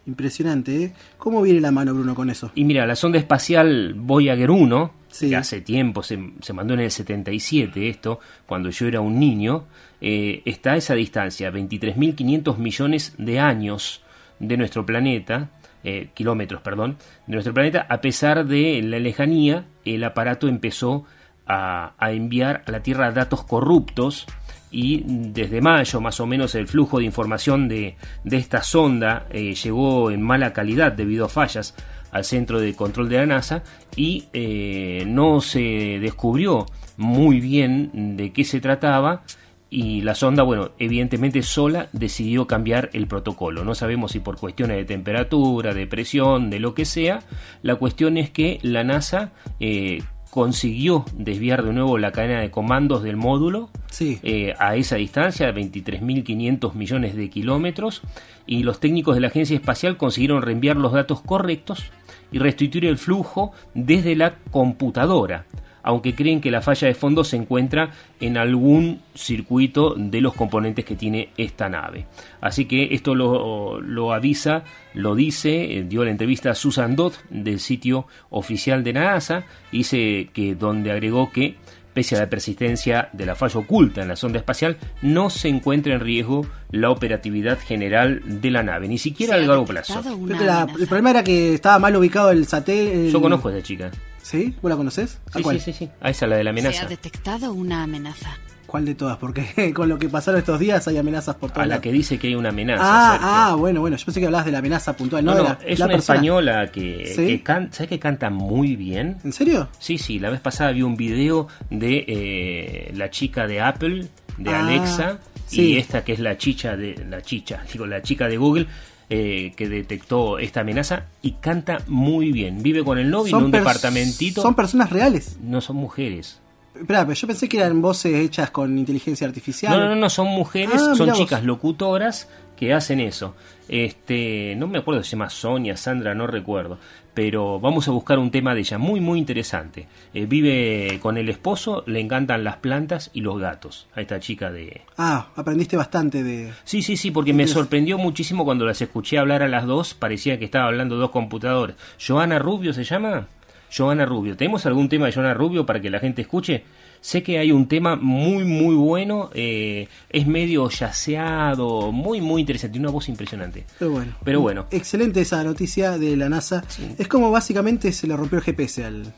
Impresionante, 0.06 0.84
¿eh? 0.84 0.94
¿Cómo 1.18 1.42
viene 1.42 1.62
la 1.62 1.72
mano, 1.72 1.94
Bruno, 1.94 2.14
con 2.14 2.30
eso? 2.30 2.52
Y 2.56 2.66
mira, 2.66 2.86
la 2.86 2.96
sonda 2.96 3.18
espacial 3.18 3.94
Voyager 3.96 4.52
1, 4.52 4.92
Sí. 5.08 5.30
que 5.30 5.36
hace 5.36 5.62
tiempo, 5.62 6.02
se, 6.04 6.32
se 6.42 6.54
mandó 6.54 6.74
en 6.74 6.82
el 6.82 6.92
77 6.92 7.88
esto, 7.88 8.20
cuando 8.48 8.70
yo 8.72 8.88
era 8.88 9.00
un 9.00 9.20
niño, 9.20 9.66
eh, 10.02 10.42
está 10.46 10.74
a 10.74 10.78
esa 10.78 10.96
distancia, 10.96 11.52
23.500 11.52 12.58
millones 12.58 13.14
de 13.18 13.40
años 13.40 14.02
de 14.40 14.58
nuestro 14.58 14.86
planeta, 14.86 15.52
eh, 15.84 16.10
kilómetros, 16.16 16.62
perdón, 16.62 16.98
de 17.28 17.34
nuestro 17.34 17.54
planeta, 17.54 17.86
a 17.88 18.02
pesar 18.02 18.46
de 18.46 18.82
la 18.82 19.00
lejanía, 19.00 19.66
el 19.86 20.04
aparato 20.04 20.48
empezó 20.48 21.06
a, 21.46 21.94
a 21.98 22.12
enviar 22.12 22.64
a 22.66 22.72
la 22.72 22.82
Tierra 22.82 23.12
datos 23.12 23.44
corruptos 23.44 24.26
y 24.74 25.04
desde 25.06 25.62
mayo 25.62 26.02
más 26.02 26.20
o 26.20 26.26
menos 26.26 26.56
el 26.56 26.68
flujo 26.68 26.98
de 26.98 27.06
información 27.06 27.70
de, 27.70 27.96
de 28.24 28.38
esta 28.38 28.64
sonda 28.64 29.28
eh, 29.30 29.54
llegó 29.54 30.10
en 30.10 30.22
mala 30.22 30.52
calidad 30.52 30.92
debido 30.92 31.26
a 31.26 31.30
fallas 31.30 31.76
al 32.12 32.26
centro 32.26 32.60
de 32.60 32.76
control 32.76 33.08
de 33.08 33.18
la 33.18 33.26
NASA 33.28 33.64
y 33.96 34.26
eh, 34.34 35.04
no 35.06 35.42
se 35.42 36.00
descubrió 36.02 36.66
muy 36.98 37.40
bien 37.40 38.18
de 38.18 38.34
qué 38.34 38.44
se 38.44 38.60
trataba 38.60 39.24
y 39.70 40.02
la 40.02 40.14
sonda, 40.14 40.44
bueno, 40.44 40.72
evidentemente 40.78 41.42
sola 41.42 41.88
decidió 41.94 42.46
cambiar 42.46 42.92
el 42.94 43.08
protocolo. 43.08 43.64
No 43.64 43.74
sabemos 43.74 44.12
si 44.12 44.20
por 44.20 44.38
cuestiones 44.38 44.78
de 44.78 44.86
temperatura, 44.86 45.74
de 45.74 45.88
presión, 45.88 46.52
de 46.52 46.60
lo 46.60 46.76
que 46.76 46.86
sea. 46.86 47.24
La 47.64 47.76
cuestión 47.78 48.18
es 48.18 48.30
que 48.30 48.60
la 48.62 48.84
NASA 48.84 49.32
eh, 49.60 50.04
consiguió 50.34 51.06
desviar 51.16 51.64
de 51.64 51.74
nuevo 51.74 52.00
la 52.00 52.12
cadena 52.12 52.42
de 52.42 52.50
comandos 52.50 53.04
del 53.04 53.18
módulo 53.18 53.70
Sí. 53.92 54.18
eh, 54.24 54.56
a 54.58 54.76
esa 54.76 54.96
distancia, 54.96 55.52
23.500 55.54 56.74
millones 56.74 57.16
de 57.16 57.30
kilómetros, 57.30 58.02
y 58.48 58.64
los 58.64 58.80
técnicos 58.80 59.14
de 59.14 59.22
la 59.22 59.28
Agencia 59.28 59.56
Espacial 59.56 59.96
consiguieron 59.96 60.42
reenviar 60.42 60.76
los 60.76 60.92
datos 60.92 61.22
correctos 61.22 61.92
y 62.32 62.40
restituir 62.40 62.86
el 62.86 62.98
flujo 62.98 63.52
desde 63.76 64.16
la 64.16 64.34
computadora. 64.50 65.46
Aunque 65.84 66.16
creen 66.16 66.42
que 66.42 66.50
la 66.50 66.62
falla 66.62 66.88
de 66.88 66.96
fondo 66.96 67.24
se 67.24 67.36
encuentra 67.38 67.92
en 68.20 68.38
algún 68.38 69.02
circuito 69.14 69.94
de 69.98 70.22
los 70.22 70.34
componentes 70.34 70.86
que 70.86 70.96
tiene 70.96 71.30
esta 71.38 71.70
nave. 71.70 72.08
Así 72.42 72.66
que 72.66 72.94
esto 72.94 73.14
lo, 73.16 73.80
lo 73.82 74.14
avisa, 74.14 74.64
lo 74.94 75.14
dice, 75.16 75.78
eh, 75.78 75.84
dio 75.84 76.04
la 76.04 76.12
entrevista 76.12 76.52
a 76.52 76.56
Susan 76.56 76.96
Dodd 76.96 77.14
del 77.30 77.60
sitio 77.60 78.08
oficial 78.30 78.84
de 78.84 78.94
NASA, 78.94 79.44
dice 79.72 80.30
que 80.34 80.56
donde 80.56 80.92
agregó 80.92 81.32
que 81.32 81.56
pese 81.94 82.16
a 82.16 82.20
la 82.22 82.28
persistencia 82.30 83.10
de 83.14 83.26
la 83.28 83.36
falla 83.36 83.60
oculta 83.60 84.02
en 84.02 84.08
la 84.08 84.16
sonda 84.16 84.40
espacial, 84.40 84.78
no 85.04 85.30
se 85.30 85.48
encuentra 85.48 85.94
en 85.94 86.00
riesgo 86.00 86.44
la 86.72 86.90
operatividad 86.90 87.60
general 87.60 88.22
de 88.42 88.50
la 88.50 88.64
nave, 88.64 88.88
ni 88.88 88.98
siquiera 88.98 89.36
a 89.36 89.38
largo 89.38 89.66
plazo. 89.66 89.94
Creo 90.26 90.40
que 90.40 90.46
la- 90.46 90.68
el 90.80 90.88
problema 90.88 91.12
era 91.12 91.24
que 91.24 91.54
estaba 91.54 91.78
mal 91.78 91.96
ubicado 91.96 92.32
el 92.32 92.48
satélite. 92.48 93.12
Yo 93.12 93.22
conozco 93.22 93.50
a 93.50 93.52
esa 93.56 93.62
chica. 93.64 93.92
¿Sí? 94.24 94.56
¿Vos 94.62 94.70
la 94.72 94.76
conocés? 94.78 95.20
¿A 95.34 95.38
Sí, 95.38 95.44
cuál? 95.44 95.60
sí, 95.60 95.72
sí, 95.72 95.86
sí. 95.86 95.90
A 96.02 96.10
esa, 96.10 96.26
la 96.26 96.38
de 96.38 96.44
la 96.44 96.52
Se 96.54 96.60
amenaza. 96.60 96.86
ha 96.86 96.88
detectado 96.88 97.54
una 97.54 97.84
amenaza. 97.84 98.36
¿Cuál 98.66 98.86
de 98.86 98.96
todas? 98.96 99.18
Porque 99.18 99.72
con 99.76 99.88
lo 99.88 100.00
que 100.00 100.10
pasaron 100.10 100.40
estos 100.40 100.60
días 100.60 100.88
hay 100.88 100.98
amenazas 100.98 101.36
por 101.36 101.52
A 101.52 101.54
todos 101.54 101.68
la 101.68 101.80
que 101.82 101.92
dice 101.92 102.18
que 102.18 102.28
hay 102.28 102.34
una 102.36 102.50
amenaza. 102.50 102.82
Ah, 102.84 103.12
Sergio. 103.12 103.28
ah, 103.32 103.56
bueno, 103.56 103.82
bueno. 103.82 103.98
Yo 103.98 104.06
pensé 104.06 104.20
que 104.20 104.26
hablabas 104.26 104.46
de 104.48 104.52
la 104.54 104.58
amenaza 104.60 104.96
puntual, 104.98 105.24
no, 105.24 105.32
No, 105.32 105.38
de 105.38 105.44
no, 105.44 105.50
la, 105.50 105.60
es 105.68 105.78
la 105.78 105.86
una 105.86 105.94
persona. 105.96 106.16
española 106.16 106.72
que, 106.72 107.14
¿Sí? 107.16 107.28
que 107.28 107.44
can- 107.44 107.72
¿sabes 107.72 107.90
que 107.90 108.00
canta 108.00 108.32
muy 108.32 108.76
bien? 108.76 109.18
¿En 109.24 109.32
serio? 109.34 109.68
Sí, 109.78 110.00
sí, 110.00 110.18
la 110.18 110.32
vez 110.32 110.40
pasada 110.40 110.72
vi 110.72 110.82
un 110.82 110.96
video 110.96 111.48
de 111.70 112.04
eh, 112.08 112.92
la 112.96 113.12
chica 113.12 113.46
de 113.46 113.62
Apple, 113.62 114.08
de 114.40 114.50
Ah, 114.50 114.66
Alexa, 114.66 115.20
sí. 115.46 115.74
y 115.74 115.78
esta 115.78 116.04
que 116.04 116.14
es 116.14 116.20
la 116.20 116.38
chicha 116.38 116.76
de 116.76 117.06
la 117.08 117.22
chicha, 117.22 117.62
digo, 117.72 117.86
la 117.86 118.02
chica 118.02 118.28
de 118.28 118.38
Google. 118.38 118.68
Eh, 119.16 119.54
que 119.56 119.70
detectó 119.70 120.40
esta 120.40 120.62
amenaza 120.62 121.06
y 121.22 121.34
canta 121.34 121.78
muy 121.88 122.32
bien. 122.32 122.64
Vive 122.64 122.84
con 122.84 122.98
el 122.98 123.12
novio 123.12 123.38
en 123.38 123.44
un 123.46 123.52
departamentito. 123.52 124.42
Son 124.42 124.56
personas 124.56 124.90
reales. 124.90 125.38
no 125.42 125.62
son 125.62 125.76
mujeres. 125.76 126.40
Espera, 126.76 127.06
pero 127.06 127.14
yo 127.14 127.28
pensé 127.28 127.48
que 127.48 127.58
eran 127.58 127.80
voces 127.84 128.16
hechas 128.16 128.50
con 128.50 128.76
inteligencia 128.80 129.28
artificial. 129.28 129.72
No, 129.72 129.84
no, 129.84 129.90
no, 129.90 129.96
no, 129.96 130.10
son 130.10 130.26
mujeres, 130.28 130.82
Ah, 130.82 130.96
son 130.96 131.10
vos. 131.10 131.18
chicas 131.20 131.44
locutoras 131.44 132.28
que 132.64 132.74
hacen 132.74 133.00
eso. 133.00 133.36
Este, 133.68 134.56
no 134.58 134.68
me 134.68 134.80
acuerdo 134.80 135.04
si 135.04 135.12
se 135.12 135.16
llama 135.16 135.30
Sonia, 135.30 135.78
Sandra, 135.78 136.14
no 136.14 136.28
recuerdo. 136.28 136.78
Pero 137.14 137.60
vamos 137.60 137.88
a 137.88 137.92
buscar 137.92 138.18
un 138.18 138.32
tema 138.32 138.56
de 138.56 138.62
ella 138.62 138.78
muy, 138.80 139.00
muy 139.00 139.20
interesante. 139.20 139.88
Eh, 140.14 140.26
vive 140.26 141.00
con 141.02 141.18
el 141.18 141.30
esposo, 141.30 141.84
le 141.86 142.00
encantan 142.00 142.44
las 142.44 142.58
plantas 142.58 143.12
y 143.14 143.22
los 143.22 143.40
gatos. 143.40 143.88
A 143.96 144.02
esta 144.02 144.20
chica 144.20 144.52
de. 144.52 144.82
Ah, 144.98 145.28
aprendiste 145.36 145.78
bastante 145.78 146.24
de. 146.24 146.52
Sí, 146.64 146.82
sí, 146.82 146.98
sí, 146.98 147.12
porque 147.12 147.34
me 147.34 147.48
sorprendió 147.48 147.98
muchísimo 147.98 148.46
cuando 148.46 148.66
las 148.66 148.82
escuché 148.82 149.20
hablar 149.20 149.44
a 149.44 149.48
las 149.48 149.66
dos. 149.66 149.94
Parecía 149.94 150.40
que 150.40 150.46
estaba 150.46 150.66
hablando 150.66 150.96
dos 150.98 151.12
computadores. 151.12 151.76
¿Joana 152.06 152.40
Rubio 152.40 152.74
se 152.74 152.84
llama? 152.84 153.28
Joana 153.76 154.06
Rubio. 154.06 154.36
¿Tenemos 154.36 154.66
algún 154.66 154.90
tema 154.90 155.06
de 155.06 155.14
Joana 155.14 155.34
Rubio 155.34 155.66
para 155.66 155.82
que 155.82 155.90
la 155.90 156.00
gente 156.00 156.24
escuche? 156.24 156.64
Sé 157.04 157.22
que 157.22 157.38
hay 157.38 157.52
un 157.52 157.68
tema 157.68 157.98
muy, 157.98 158.46
muy 158.46 158.76
bueno. 158.76 159.30
eh, 159.34 159.90
es 160.10 160.26
medio 160.26 160.70
yaceado, 160.70 161.92
muy, 161.92 162.22
muy 162.22 162.40
interesante. 162.40 162.80
Una 162.80 162.92
voz 162.92 163.10
impresionante. 163.10 163.66
Pero 163.78 163.92
bueno. 163.92 164.14
Pero 164.24 164.40
bueno. 164.40 164.68
Excelente 164.72 165.20
esa 165.20 165.44
noticia 165.44 165.98
de 165.98 166.16
la 166.16 166.30
NASA. 166.30 166.64
Es 166.98 167.10
como 167.10 167.30
básicamente 167.30 167.92
se 167.92 168.08
le 168.08 168.16
rompió 168.16 168.38
el 168.38 168.46
GPS 168.46 168.86
al. 168.86 169.14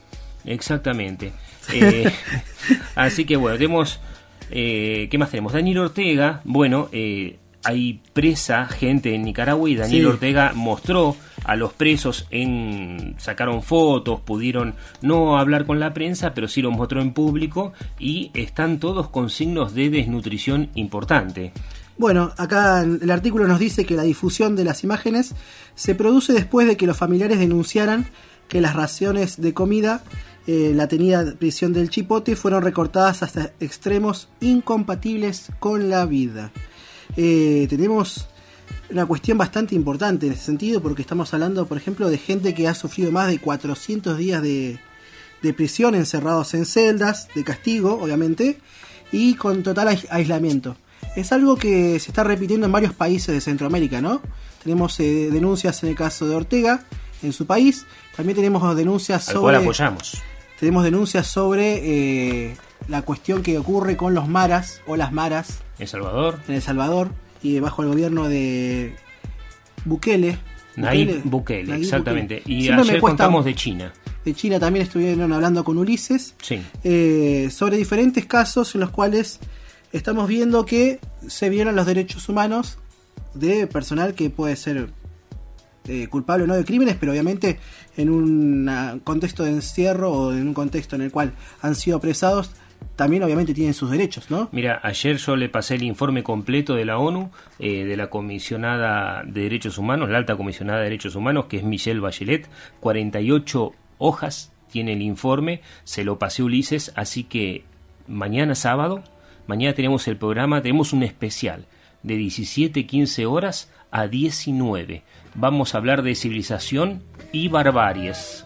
Exactamente. 0.45 1.31
Eh, 1.73 2.11
así 2.95 3.25
que 3.25 3.35
bueno, 3.37 3.57
tenemos... 3.57 3.99
eh, 4.51 5.07
¿Qué 5.09 5.17
más 5.17 5.29
tenemos? 5.31 5.53
Daniel 5.53 5.79
Ortega, 5.79 6.41
bueno, 6.43 6.89
eh, 6.91 7.37
hay 7.65 8.01
presa 8.13 8.65
gente 8.67 9.15
en 9.15 9.23
Nicaragua 9.23 9.69
y 9.69 9.75
Daniel 9.75 10.01
Sí. 10.03 10.05
Ortega 10.05 10.53
mostró 10.55 11.15
a 11.43 11.55
los 11.55 11.73
presos 11.73 12.27
en... 12.31 13.15
sacaron 13.17 13.63
fotos, 13.63 14.19
pudieron 14.21 14.75
no 15.01 15.37
hablar 15.37 15.65
con 15.65 15.79
la 15.79 15.93
prensa, 15.93 16.33
pero 16.33 16.47
sí 16.47 16.61
lo 16.61 16.71
mostró 16.71 17.01
en 17.01 17.13
público 17.13 17.73
y 17.99 18.31
están 18.33 18.79
todos 18.79 19.09
con 19.09 19.29
signos 19.29 19.73
de 19.73 19.89
desnutrición 19.89 20.69
importante. 20.75 21.53
Bueno, 21.97 22.33
acá 22.37 22.81
el 22.81 23.09
artículo 23.09 23.47
nos 23.47 23.59
dice 23.59 23.85
que 23.85 23.95
la 23.95 24.03
difusión 24.03 24.55
de 24.55 24.65
las 24.65 24.83
imágenes 24.83 25.33
se 25.75 25.95
produce 25.95 26.33
después 26.33 26.67
de 26.67 26.77
que 26.77 26.87
los 26.87 26.97
familiares 26.97 27.39
denunciaran 27.39 28.05
que 28.47 28.61
las 28.61 28.75
raciones 28.75 29.41
de 29.41 29.53
comida, 29.53 30.03
eh, 30.45 30.73
la 30.75 30.87
tenida 30.87 31.33
prisión 31.39 31.73
del 31.73 31.89
chipote, 31.89 32.35
fueron 32.35 32.63
recortadas 32.63 33.23
hasta 33.23 33.53
extremos 33.59 34.29
incompatibles 34.41 35.51
con 35.59 35.89
la 35.89 36.05
vida. 36.05 36.51
Eh, 37.17 37.67
tenemos 37.69 38.27
una 38.89 39.05
cuestión 39.05 39.37
bastante 39.37 39.75
importante 39.75 40.27
en 40.27 40.33
ese 40.33 40.43
sentido 40.43 40.81
porque 40.81 41.01
estamos 41.01 41.33
hablando, 41.33 41.65
por 41.65 41.77
ejemplo, 41.77 42.09
de 42.09 42.17
gente 42.17 42.53
que 42.53 42.67
ha 42.67 42.75
sufrido 42.75 43.11
más 43.11 43.27
de 43.27 43.39
400 43.39 44.17
días 44.17 44.41
de, 44.41 44.79
de 45.41 45.53
prisión 45.53 45.95
encerrados 45.95 46.53
en 46.53 46.65
celdas, 46.65 47.27
de 47.35 47.43
castigo, 47.43 47.99
obviamente, 48.01 48.59
y 49.11 49.35
con 49.35 49.63
total 49.63 49.87
ais- 49.89 50.07
aislamiento. 50.09 50.75
Es 51.15 51.31
algo 51.31 51.55
que 51.55 51.99
se 51.99 52.09
está 52.11 52.23
repitiendo 52.23 52.65
en 52.65 52.71
varios 52.71 52.93
países 52.93 53.33
de 53.33 53.39
Centroamérica, 53.41 54.01
¿no? 54.01 54.21
Tenemos 54.63 54.99
eh, 54.99 55.29
denuncias 55.31 55.81
en 55.83 55.89
el 55.89 55.95
caso 55.95 56.27
de 56.27 56.35
Ortega, 56.35 56.83
en 57.23 57.31
su 57.31 57.45
país. 57.45 57.85
También 58.15 58.35
tenemos 58.35 58.75
denuncias 58.75 59.29
Al 59.29 59.35
cual 59.39 59.55
sobre. 59.55 59.63
apoyamos. 59.65 60.17
Tenemos 60.59 60.83
denuncias 60.83 61.27
sobre 61.27 61.79
eh, 62.49 62.55
la 62.87 63.01
cuestión 63.03 63.43
que 63.43 63.57
ocurre 63.57 63.95
con 63.95 64.13
los 64.13 64.27
maras 64.27 64.81
o 64.87 64.95
las 64.95 65.11
maras 65.11 65.59
El 65.79 65.87
Salvador. 65.87 66.39
en 66.47 66.55
El 66.55 66.61
Salvador 66.61 67.11
y 67.43 67.59
bajo 67.59 67.83
el 67.83 67.89
gobierno 67.89 68.27
de 68.29 68.95
Bukele. 69.85 70.37
Nayib 70.75 71.21
Bukele, 71.23 71.63
Nayib 71.69 71.83
exactamente. 71.83 72.37
Bukele. 72.39 72.55
Y 72.57 72.61
Siempre 72.63 72.89
ayer 72.89 73.01
contamos 73.01 73.45
de 73.45 73.55
China. 73.55 73.93
de 74.25 74.33
China 74.33 74.59
también 74.59 74.85
estuvieron 74.85 75.31
hablando 75.31 75.63
con 75.63 75.77
Ulises 75.77 76.35
Sí. 76.41 76.61
eh, 76.83 77.49
sobre 77.51 77.77
diferentes 77.77 78.25
casos 78.25 78.73
en 78.75 78.81
los 78.81 78.89
cuales 78.89 79.39
estamos 79.93 80.27
viendo 80.27 80.65
que 80.65 80.99
se 81.27 81.49
violan 81.49 81.75
los 81.75 81.85
derechos 81.85 82.27
humanos 82.27 82.77
de 83.33 83.67
personal 83.67 84.15
que 84.15 84.29
puede 84.29 84.55
ser 84.55 84.89
eh, 85.87 86.07
culpable 86.07 86.45
o 86.45 86.47
no 86.47 86.55
de 86.55 86.65
crímenes, 86.65 86.95
pero 86.99 87.11
obviamente 87.11 87.59
en 87.95 88.09
un 88.09 89.01
contexto 89.03 89.43
de 89.43 89.51
encierro 89.51 90.11
o 90.11 90.33
en 90.33 90.47
un 90.47 90.53
contexto 90.53 90.95
en 90.95 91.03
el 91.03 91.11
cual 91.11 91.33
han 91.61 91.75
sido 91.75 91.97
apresados, 91.97 92.49
también 92.95 93.23
obviamente 93.23 93.53
tienen 93.53 93.73
sus 93.73 93.91
derechos, 93.91 94.31
¿no? 94.31 94.49
Mira, 94.51 94.79
ayer 94.83 95.17
yo 95.17 95.35
le 95.35 95.49
pasé 95.49 95.75
el 95.75 95.83
informe 95.83 96.23
completo 96.23 96.75
de 96.75 96.85
la 96.85 96.97
ONU, 96.97 97.29
eh, 97.59 97.83
de 97.83 97.97
la 97.97 98.09
comisionada 98.09 99.23
de 99.23 99.41
derechos 99.41 99.77
humanos, 99.77 100.09
la 100.09 100.17
alta 100.17 100.37
comisionada 100.37 100.79
de 100.79 100.85
derechos 100.85 101.15
humanos, 101.15 101.45
que 101.45 101.57
es 101.57 101.63
Michelle 101.63 101.99
Bachelet, 101.99 102.47
48 102.79 103.73
hojas 103.97 104.53
tiene 104.71 104.93
el 104.93 105.01
informe, 105.01 105.61
se 105.83 106.03
lo 106.03 106.19
pasé 106.19 106.43
Ulises, 106.43 106.93
así 106.95 107.23
que 107.23 107.63
mañana 108.07 108.55
sábado, 108.55 109.03
mañana 109.47 109.73
tenemos 109.73 110.07
el 110.07 110.17
programa, 110.17 110.61
tenemos 110.61 110.93
un 110.93 111.03
especial 111.03 111.65
de 112.03 112.15
17, 112.15 112.85
15 112.85 113.25
horas 113.25 113.71
a 113.91 114.07
19. 114.07 115.03
Vamos 115.33 115.75
a 115.75 115.79
hablar 115.79 116.01
de 116.01 116.15
civilización 116.15 117.03
y 117.31 117.47
barbaries. 117.47 118.45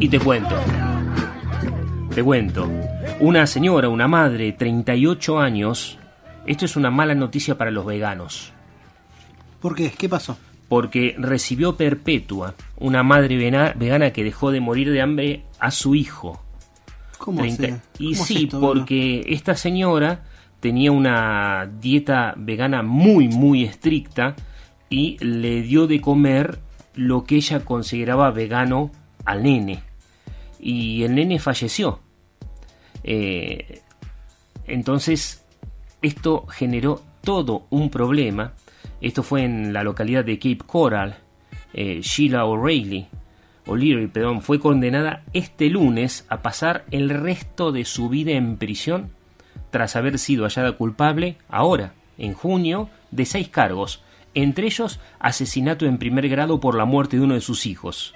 Y 0.00 0.08
te 0.08 0.18
cuento. 0.18 0.56
Te 2.14 2.24
cuento. 2.24 2.66
Una 3.20 3.46
señora, 3.46 3.90
una 3.90 4.08
madre, 4.08 4.52
38 4.52 5.38
años. 5.38 5.98
Esto 6.46 6.64
es 6.64 6.74
una 6.76 6.90
mala 6.90 7.14
noticia 7.14 7.58
para 7.58 7.70
los 7.70 7.84
veganos. 7.84 8.50
¿Por 9.60 9.74
qué? 9.74 9.90
¿Qué 9.90 10.08
pasó? 10.08 10.38
Porque 10.70 11.14
recibió 11.18 11.76
perpetua 11.76 12.54
una 12.78 13.02
madre 13.02 13.36
vegana 13.76 14.10
que 14.10 14.24
dejó 14.24 14.50
de 14.50 14.60
morir 14.60 14.90
de 14.90 15.02
hambre 15.02 15.44
a 15.58 15.70
su 15.70 15.94
hijo. 15.94 16.42
¿Cómo 17.18 17.40
30 17.40 17.62
hace? 17.62 17.80
Y 17.98 18.12
¿Cómo 18.12 18.24
hace 18.24 18.34
sí, 18.34 18.44
esto, 18.44 18.58
porque 18.58 19.26
esta 19.28 19.54
señora 19.54 20.24
tenía 20.60 20.92
una 20.92 21.70
dieta 21.78 22.32
vegana 22.38 22.82
muy, 22.82 23.28
muy 23.28 23.64
estricta 23.64 24.34
y 24.88 25.18
le 25.22 25.60
dio 25.60 25.86
de 25.86 26.00
comer 26.00 26.58
lo 26.94 27.24
que 27.24 27.36
ella 27.36 27.66
consideraba 27.66 28.30
vegano 28.30 28.90
al 29.26 29.42
nene. 29.42 29.89
Y 30.60 31.02
el 31.04 31.14
nene 31.14 31.38
falleció. 31.38 32.00
Eh, 33.02 33.80
entonces, 34.66 35.44
esto 36.02 36.46
generó 36.46 37.02
todo 37.22 37.66
un 37.70 37.90
problema. 37.90 38.54
Esto 39.00 39.22
fue 39.22 39.44
en 39.44 39.72
la 39.72 39.82
localidad 39.82 40.24
de 40.24 40.38
Cape 40.38 40.64
Coral. 40.66 41.18
Eh, 41.72 42.00
Sheila 42.02 42.44
O'Reilly, 42.44 43.06
O'Leary, 43.66 44.08
perdón, 44.08 44.42
fue 44.42 44.58
condenada 44.58 45.22
este 45.32 45.70
lunes 45.70 46.26
a 46.28 46.42
pasar 46.42 46.84
el 46.90 47.10
resto 47.10 47.72
de 47.72 47.84
su 47.84 48.08
vida 48.08 48.32
en 48.32 48.56
prisión 48.56 49.10
tras 49.70 49.94
haber 49.96 50.18
sido 50.18 50.44
hallada 50.44 50.72
culpable, 50.72 51.36
ahora, 51.48 51.94
en 52.18 52.34
junio, 52.34 52.90
de 53.10 53.24
seis 53.24 53.48
cargos, 53.48 54.02
entre 54.34 54.66
ellos 54.66 55.00
asesinato 55.18 55.86
en 55.86 55.98
primer 55.98 56.28
grado 56.28 56.60
por 56.60 56.76
la 56.76 56.84
muerte 56.84 57.16
de 57.16 57.22
uno 57.22 57.34
de 57.34 57.40
sus 57.40 57.66
hijos. 57.66 58.14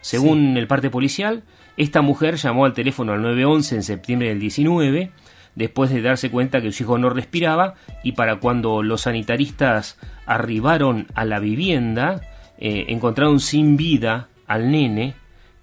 Según 0.00 0.56
el 0.56 0.66
parte 0.66 0.90
policial, 0.90 1.42
esta 1.76 2.02
mujer 2.02 2.36
llamó 2.36 2.64
al 2.64 2.74
teléfono 2.74 3.12
al 3.12 3.22
911 3.22 3.76
en 3.76 3.82
septiembre 3.82 4.28
del 4.28 4.40
19, 4.40 5.10
después 5.54 5.90
de 5.90 6.02
darse 6.02 6.30
cuenta 6.30 6.60
que 6.60 6.72
su 6.72 6.84
hijo 6.84 6.98
no 6.98 7.10
respiraba, 7.10 7.74
y 8.02 8.12
para 8.12 8.36
cuando 8.36 8.82
los 8.82 9.02
sanitaristas 9.02 9.98
arribaron 10.26 11.06
a 11.14 11.24
la 11.24 11.40
vivienda, 11.40 12.20
eh, 12.58 12.86
encontraron 12.88 13.40
sin 13.40 13.76
vida 13.76 14.28
al 14.46 14.70
nene 14.70 15.14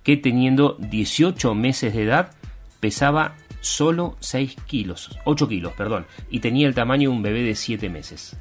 que 0.03 0.17
teniendo 0.17 0.77
18 0.79 1.55
meses 1.55 1.93
de 1.93 2.03
edad 2.03 2.31
pesaba 2.79 3.35
solo 3.61 4.15
6 4.19 4.55
kilos, 4.67 5.17
8 5.25 5.47
kilos, 5.47 5.73
perdón, 5.73 6.05
y 6.29 6.39
tenía 6.39 6.67
el 6.67 6.75
tamaño 6.75 7.09
de 7.09 7.15
un 7.15 7.23
bebé 7.23 7.41
de 7.41 7.55
7 7.55 7.89
meses. 7.89 8.37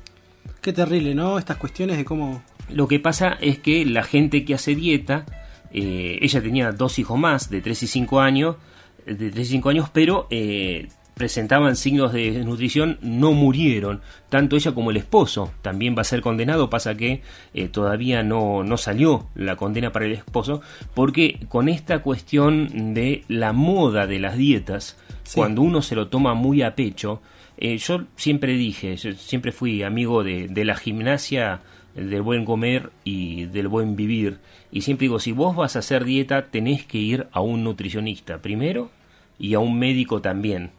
Qué 0.61 0.73
terrible, 0.73 1.15
¿no? 1.15 1.39
Estas 1.39 1.57
cuestiones 1.57 1.97
de 1.97 2.05
cómo... 2.05 2.43
Lo 2.71 2.89
que 2.89 3.01
pasa 3.01 3.37
es 3.41 3.59
que 3.59 3.85
la 3.85 4.03
gente 4.03 4.45
que 4.45 4.55
hace 4.55 4.75
dieta, 4.75 5.27
eh, 5.75 6.19
ella 6.23 6.41
tenía 6.41 6.71
dos 6.71 7.01
hijos 7.01 7.19
más, 7.19 7.51
de 7.51 7.61
3 7.61 7.83
y 7.83 7.87
5 7.89 8.21
años, 8.21 8.57
de 9.05 9.31
3 9.31 9.49
y 9.49 9.51
5 9.51 9.69
años, 9.69 9.91
pero 9.93 10.29
eh, 10.31 10.89
presentaban 11.15 11.75
signos 11.75 12.13
de 12.13 12.31
desnutrición, 12.31 12.99
no 13.03 13.33
murieron, 13.33 14.01
tanto 14.29 14.55
ella 14.55 14.73
como 14.73 14.93
el 14.93 14.97
esposo. 14.97 15.51
También 15.63 15.97
va 15.99 16.03
a 16.03 16.05
ser 16.05 16.21
condenado, 16.21 16.71
pasa 16.71 16.97
que 16.97 17.23
eh, 17.55 17.67
todavía 17.67 18.23
no, 18.23 18.63
no 18.63 18.77
salió 18.77 19.27
la 19.35 19.57
condena 19.57 19.91
para 19.91 20.07
el 20.07 20.13
esposo, 20.13 20.63
porque 20.95 21.41
con 21.49 21.69
esta 21.69 22.03
cuestión 22.03 22.95
de 22.95 23.25
la 23.27 23.53
moda 23.53 24.07
de 24.07 24.21
las 24.21 24.37
dietas, 24.37 24.97
cuando 25.35 25.63
uno 25.63 25.83
se 25.83 25.97
lo 25.97 26.07
toma 26.07 26.35
muy 26.35 26.63
a 26.63 26.77
pecho, 26.77 27.21
eh, 27.67 27.79
yo 27.79 28.05
siempre 28.17 28.55
dije, 28.55 28.97
yo 28.97 29.13
siempre 29.13 29.53
fui 29.53 29.83
amigo 29.83 30.25
de, 30.25 30.49
de 30.49 30.65
la 30.65 30.77
gimnasia 30.77 31.63
del 31.95 32.23
buen 32.23 32.45
comer 32.45 32.91
y 33.05 33.45
del 33.47 33.69
buen 33.69 33.97
vivir. 33.97 34.39
Y 34.73 34.83
siempre 34.83 35.05
digo, 35.05 35.21
si 35.21 35.33
vos 35.33 35.55
vas 35.55 35.77
a 35.77 35.79
hacer 35.79 36.05
dieta, 36.05 36.47
tenés 36.51 36.85
que 36.85 36.99
ir 36.99 37.29
a 37.33 37.41
un 37.41 37.63
nutricionista 37.63 38.43
primero 38.43 38.91
y 39.39 39.55
a 39.55 39.61
un 39.61 39.79
médico 39.79 40.21
también 40.21 40.73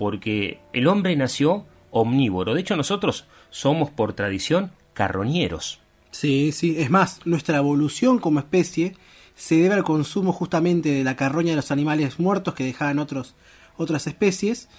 porque 0.00 0.60
el 0.72 0.86
hombre 0.86 1.14
nació 1.14 1.66
omnívoro. 1.90 2.54
De 2.54 2.62
hecho, 2.62 2.74
nosotros 2.74 3.26
somos 3.50 3.90
por 3.90 4.14
tradición 4.14 4.70
carroñeros. 4.94 5.80
Sí, 6.10 6.52
sí. 6.52 6.76
Es 6.78 6.88
más, 6.88 7.20
nuestra 7.26 7.58
evolución 7.58 8.18
como 8.18 8.38
especie 8.38 8.96
se 9.34 9.56
debe 9.56 9.74
al 9.74 9.84
consumo 9.84 10.32
justamente 10.32 10.88
de 10.88 11.04
la 11.04 11.16
carroña 11.16 11.50
de 11.50 11.56
los 11.56 11.70
animales 11.70 12.18
muertos 12.18 12.54
que 12.54 12.64
dejaban 12.64 12.98
otros, 12.98 13.34
otras 13.76 14.06
especies 14.06 14.70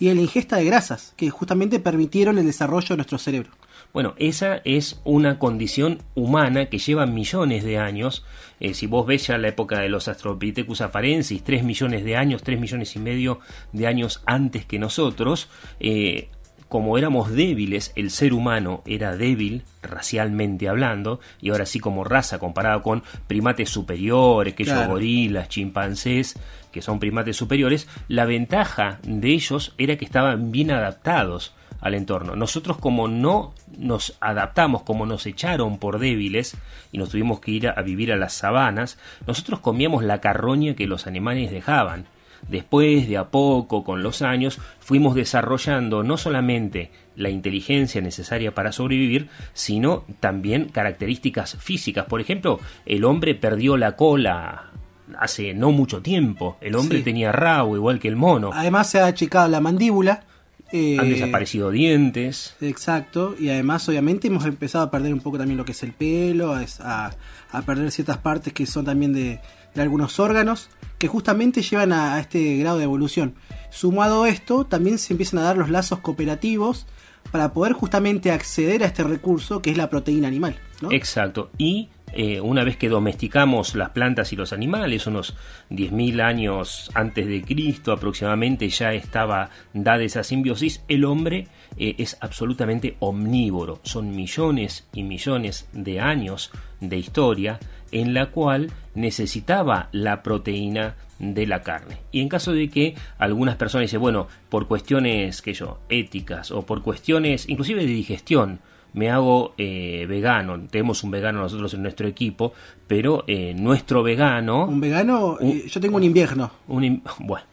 y 0.00 0.12
la 0.12 0.22
ingesta 0.22 0.56
de 0.56 0.64
grasas 0.64 1.12
que 1.16 1.30
justamente 1.30 1.78
permitieron 1.78 2.38
el 2.38 2.46
desarrollo 2.46 2.88
de 2.88 2.96
nuestro 2.96 3.18
cerebro. 3.18 3.50
Bueno, 3.92 4.14
esa 4.16 4.60
es 4.64 5.00
una 5.04 5.38
condición 5.38 6.02
humana 6.14 6.66
que 6.66 6.78
lleva 6.78 7.06
millones 7.06 7.64
de 7.64 7.78
años. 7.78 8.24
Eh, 8.60 8.72
si 8.74 8.86
vos 8.86 9.06
ves 9.06 9.26
ya 9.26 9.36
la 9.36 9.48
época 9.48 9.80
de 9.80 9.88
los 9.88 10.08
Astropithecus 10.08 10.80
afarensis, 10.80 11.42
3 11.44 11.64
millones 11.64 12.04
de 12.04 12.16
años, 12.16 12.42
3 12.42 12.58
millones 12.60 12.96
y 12.96 12.98
medio 12.98 13.40
de 13.72 13.86
años 13.86 14.22
antes 14.26 14.64
que 14.64 14.78
nosotros, 14.78 15.48
eh, 15.80 16.28
como 16.68 16.96
éramos 16.96 17.32
débiles, 17.32 17.92
el 17.96 18.10
ser 18.10 18.32
humano 18.32 18.82
era 18.86 19.16
débil 19.16 19.64
racialmente 19.82 20.68
hablando, 20.68 21.18
y 21.40 21.50
ahora 21.50 21.66
sí 21.66 21.80
como 21.80 22.04
raza 22.04 22.38
comparado 22.38 22.82
con 22.82 23.02
primates 23.26 23.70
superiores, 23.70 24.54
que 24.54 24.62
ellos 24.62 24.86
gorilas, 24.86 25.48
chimpancés, 25.48 26.38
que 26.70 26.82
son 26.82 27.00
primates 27.00 27.36
superiores, 27.36 27.88
la 28.08 28.24
ventaja 28.24 28.98
de 29.02 29.30
ellos 29.30 29.74
era 29.78 29.96
que 29.96 30.04
estaban 30.04 30.50
bien 30.50 30.70
adaptados 30.70 31.54
al 31.80 31.94
entorno. 31.94 32.36
Nosotros 32.36 32.78
como 32.78 33.08
no 33.08 33.54
nos 33.78 34.16
adaptamos, 34.20 34.82
como 34.82 35.06
nos 35.06 35.26
echaron 35.26 35.78
por 35.78 35.98
débiles 35.98 36.56
y 36.92 36.98
nos 36.98 37.10
tuvimos 37.10 37.40
que 37.40 37.52
ir 37.52 37.68
a, 37.68 37.80
vivir 37.82 38.12
a 38.12 38.16
las 38.16 38.34
sabanas, 38.34 38.98
nosotros 39.26 39.60
comíamos 39.60 40.04
la 40.04 40.20
carroña 40.20 40.74
que 40.74 40.86
los 40.86 41.06
animales 41.06 41.50
dejaban. 41.50 42.06
Después, 42.48 43.06
de 43.06 43.18
a 43.18 43.28
poco, 43.28 43.84
con 43.84 44.02
los 44.02 44.22
años, 44.22 44.58
fuimos 44.78 45.14
desarrollando 45.14 46.02
no 46.02 46.16
solamente 46.16 46.90
la 47.14 47.28
inteligencia 47.28 48.00
necesaria 48.00 48.54
para 48.54 48.72
sobrevivir, 48.72 49.28
sino 49.52 50.04
también 50.20 50.70
características 50.70 51.58
físicas. 51.58 52.06
Por 52.06 52.20
ejemplo, 52.20 52.58
el 52.86 53.04
hombre 53.04 53.34
perdió 53.34 53.76
la 53.76 53.94
cola 53.94 54.70
hace 55.18 55.54
no 55.54 55.72
mucho 55.72 56.02
tiempo. 56.02 56.56
El 56.60 56.76
hombre 56.76 57.02
tenía 57.02 57.32
rabo 57.32 57.76
igual 57.76 57.98
que 57.98 58.08
el 58.08 58.16
mono. 58.16 58.50
Además 58.52 58.90
se 58.90 59.00
ha 59.00 59.06
achicado 59.06 59.48
la 59.48 59.60
mandíbula 59.60 60.24
han 60.72 61.06
eh, 61.06 61.10
desaparecido 61.10 61.70
dientes. 61.70 62.54
Exacto, 62.60 63.34
y 63.38 63.48
además 63.48 63.88
obviamente 63.88 64.28
hemos 64.28 64.44
empezado 64.44 64.84
a 64.84 64.90
perder 64.90 65.12
un 65.12 65.20
poco 65.20 65.38
también 65.38 65.58
lo 65.58 65.64
que 65.64 65.72
es 65.72 65.82
el 65.82 65.92
pelo, 65.92 66.54
a, 66.54 67.10
a 67.50 67.62
perder 67.62 67.90
ciertas 67.90 68.18
partes 68.18 68.52
que 68.52 68.66
son 68.66 68.84
también 68.84 69.12
de, 69.12 69.40
algunos 69.76 70.20
órganos, 70.20 70.68
que 70.98 71.08
justamente 71.08 71.62
llevan 71.62 71.92
a, 71.92 72.20
este 72.20 72.56
grado 72.58 72.78
de 72.78 72.84
evolución. 72.84 73.34
Sumado 73.70 74.24
a 74.24 74.28
esto, 74.28 74.64
también 74.64 74.98
se 74.98 75.12
empiezan 75.12 75.40
a 75.40 75.42
dar 75.42 75.56
los 75.56 75.70
lazos 75.70 75.98
cooperativos 76.00 76.86
para 77.32 77.52
poder 77.52 77.72
justamente 77.72 78.30
acceder 78.30 78.82
a 78.82 78.86
este 78.86 79.02
recurso 79.02 79.62
que 79.62 79.70
es 79.70 79.76
la 79.76 79.90
proteína 79.90 80.28
animal. 80.28 80.56
Exacto, 80.90 81.50
y 81.58 81.88
eh, 82.12 82.40
una 82.40 82.64
vez 82.64 82.76
que 82.76 82.88
domesticamos 82.88 83.74
las 83.74 83.90
plantas 83.90 84.32
y 84.32 84.36
los 84.36 84.52
animales, 84.52 85.06
unos 85.06 85.34
10.000 85.70 86.22
años 86.22 86.90
antes 86.94 87.26
de 87.26 87.42
Cristo 87.42 87.92
aproximadamente 87.92 88.68
ya 88.68 88.92
estaba 88.92 89.50
dada 89.72 90.02
esa 90.02 90.24
simbiosis, 90.24 90.82
el 90.88 91.04
hombre 91.04 91.48
eh, 91.76 91.94
es 91.98 92.16
absolutamente 92.20 92.96
omnívoro. 93.00 93.80
Son 93.82 94.14
millones 94.14 94.88
y 94.92 95.02
millones 95.02 95.68
de 95.72 96.00
años 96.00 96.50
de 96.80 96.96
historia 96.96 97.58
en 97.92 98.14
la 98.14 98.26
cual 98.26 98.70
necesitaba 98.94 99.88
la 99.92 100.22
proteína 100.22 100.96
de 101.18 101.46
la 101.46 101.62
carne. 101.62 101.98
Y 102.12 102.20
en 102.20 102.28
caso 102.28 102.52
de 102.52 102.68
que 102.70 102.94
algunas 103.18 103.56
personas 103.56 103.86
dicen, 103.86 104.00
bueno, 104.00 104.26
por 104.48 104.66
cuestiones 104.66 105.42
que 105.42 105.52
yo, 105.52 105.80
éticas 105.88 106.50
o 106.50 106.64
por 106.64 106.82
cuestiones 106.82 107.48
inclusive 107.48 107.82
de 107.82 107.92
digestión, 107.92 108.60
me 108.92 109.10
hago 109.10 109.54
eh, 109.58 110.06
vegano. 110.08 110.60
Tenemos 110.70 111.02
un 111.04 111.10
vegano 111.10 111.40
nosotros 111.40 111.74
en 111.74 111.82
nuestro 111.82 112.06
equipo, 112.08 112.52
pero 112.86 113.24
eh, 113.26 113.54
nuestro 113.54 114.02
vegano... 114.02 114.66
¿Un 114.66 114.80
vegano? 114.80 115.38
Eh, 115.40 115.64
yo 115.68 115.80
tengo 115.80 115.96
un 115.96 116.04
invierno. 116.04 116.50
Un, 116.68 117.02
bueno, 117.20 117.46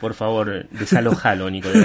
por 0.00 0.14
favor, 0.14 0.68
desalojalo, 0.70 1.50
Nico. 1.50 1.68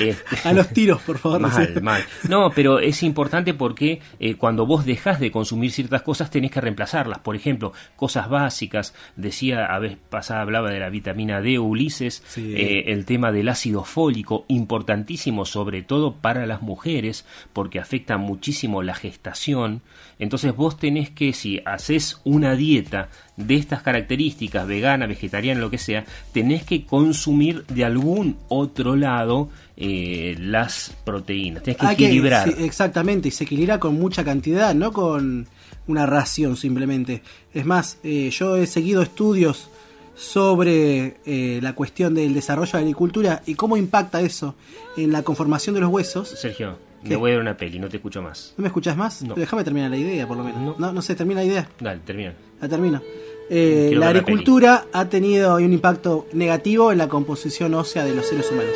Este, 0.00 0.48
a 0.48 0.52
los 0.52 0.68
tiros, 0.70 1.00
por 1.02 1.18
favor. 1.18 1.40
Mal, 1.40 1.80
mal. 1.80 2.04
No, 2.28 2.50
pero 2.50 2.80
es 2.80 3.02
importante 3.04 3.54
porque 3.54 4.00
eh, 4.18 4.34
cuando 4.34 4.66
vos 4.66 4.84
dejás 4.84 5.20
de 5.20 5.30
consumir 5.30 5.70
ciertas 5.70 6.02
cosas 6.02 6.30
tenés 6.30 6.50
que 6.50 6.60
reemplazarlas. 6.60 7.20
Por 7.20 7.36
ejemplo, 7.36 7.72
cosas 7.94 8.28
básicas. 8.28 8.92
Decía, 9.14 9.66
a 9.66 9.78
vez 9.78 9.96
pasada 10.10 10.40
hablaba 10.40 10.70
de 10.70 10.80
la 10.80 10.90
vitamina 10.90 11.40
D, 11.40 11.60
Ulises, 11.60 12.24
eh, 12.36 12.84
el 12.88 13.04
tema 13.04 13.30
del 13.30 13.48
ácido 13.48 13.84
fólico, 13.84 14.44
importantísimo 14.48 15.44
sobre 15.44 15.82
todo 15.82 16.16
para 16.16 16.46
las 16.46 16.60
mujeres 16.62 17.24
porque 17.52 17.78
afecta 17.78 18.16
muchísimo 18.16 18.82
la 18.82 18.94
gestación. 18.94 19.82
Entonces 20.18 20.56
vos 20.56 20.76
tenés 20.76 21.10
que, 21.10 21.32
si 21.32 21.60
haces 21.64 22.20
una 22.24 22.56
dieta 22.56 23.10
de 23.36 23.56
estas 23.56 23.82
características, 23.82 24.66
vegana, 24.66 25.06
vegetariana, 25.06 25.60
lo 25.60 25.70
que 25.70 25.78
sea, 25.78 26.04
tenés 26.32 26.64
que 26.64 26.84
consumir 26.84 27.43
de 27.52 27.84
algún 27.84 28.36
otro 28.48 28.96
lado 28.96 29.48
eh, 29.76 30.36
las 30.38 30.94
proteínas. 31.04 31.62
Tenés 31.62 31.78
que 31.78 31.92
equilibrar. 31.92 32.48
exactamente, 32.58 33.28
y 33.28 33.30
se 33.30 33.44
equilibra 33.44 33.78
con 33.78 33.94
mucha 33.94 34.24
cantidad, 34.24 34.74
no 34.74 34.92
con 34.92 35.46
una 35.86 36.06
ración 36.06 36.56
simplemente. 36.56 37.22
Es 37.52 37.66
más, 37.66 37.98
eh, 38.02 38.30
yo 38.30 38.56
he 38.56 38.66
seguido 38.66 39.02
estudios 39.02 39.68
sobre 40.14 41.16
eh, 41.26 41.58
la 41.60 41.74
cuestión 41.74 42.14
del 42.14 42.34
desarrollo 42.34 42.72
de 42.72 42.78
la 42.78 42.82
agricultura 42.82 43.42
y 43.46 43.54
cómo 43.54 43.76
impacta 43.76 44.20
eso 44.20 44.54
en 44.96 45.12
la 45.12 45.22
conformación 45.22 45.74
de 45.74 45.80
los 45.80 45.90
huesos. 45.90 46.28
Sergio, 46.28 46.78
me 47.02 47.16
voy 47.16 47.32
a 47.32 47.34
ver 47.34 47.42
una 47.42 47.56
peli, 47.56 47.78
no 47.78 47.88
te 47.88 47.96
escucho 47.96 48.22
más. 48.22 48.54
¿No 48.56 48.62
me 48.62 48.68
escuchas 48.68 48.96
más? 48.96 49.22
No. 49.22 49.34
Déjame 49.34 49.64
terminar 49.64 49.90
la 49.90 49.96
idea, 49.96 50.26
por 50.26 50.36
lo 50.36 50.44
menos. 50.44 50.78
No, 50.78 50.92
no, 50.92 51.02
sé, 51.02 51.14
termina 51.14 51.40
la 51.40 51.46
idea. 51.46 51.68
Dale, 51.80 52.00
termina. 52.04 52.34
La 52.60 52.68
termino. 52.68 53.02
Eh, 53.50 53.92
la 53.94 54.08
agricultura 54.08 54.86
ha 54.92 55.08
tenido 55.08 55.56
un 55.56 55.72
impacto 55.72 56.26
negativo 56.32 56.92
en 56.92 56.98
la 56.98 57.08
composición 57.08 57.74
ósea 57.74 58.04
de 58.04 58.14
los 58.14 58.26
seres 58.26 58.50
humanos. 58.50 58.74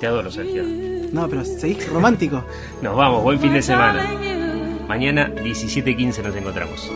Te 0.00 0.06
adoro, 0.06 0.30
Sergio. 0.30 0.64
No, 1.12 1.28
pero 1.28 1.44
seguís 1.44 1.88
romántico. 1.88 2.44
Nos 2.82 2.96
vamos, 2.96 3.22
buen 3.22 3.40
fin 3.40 3.52
de 3.52 3.62
semana. 3.62 4.08
Mañana 4.86 5.30
17.15 5.34 6.22
nos 6.22 6.36
encontramos. 6.36 6.90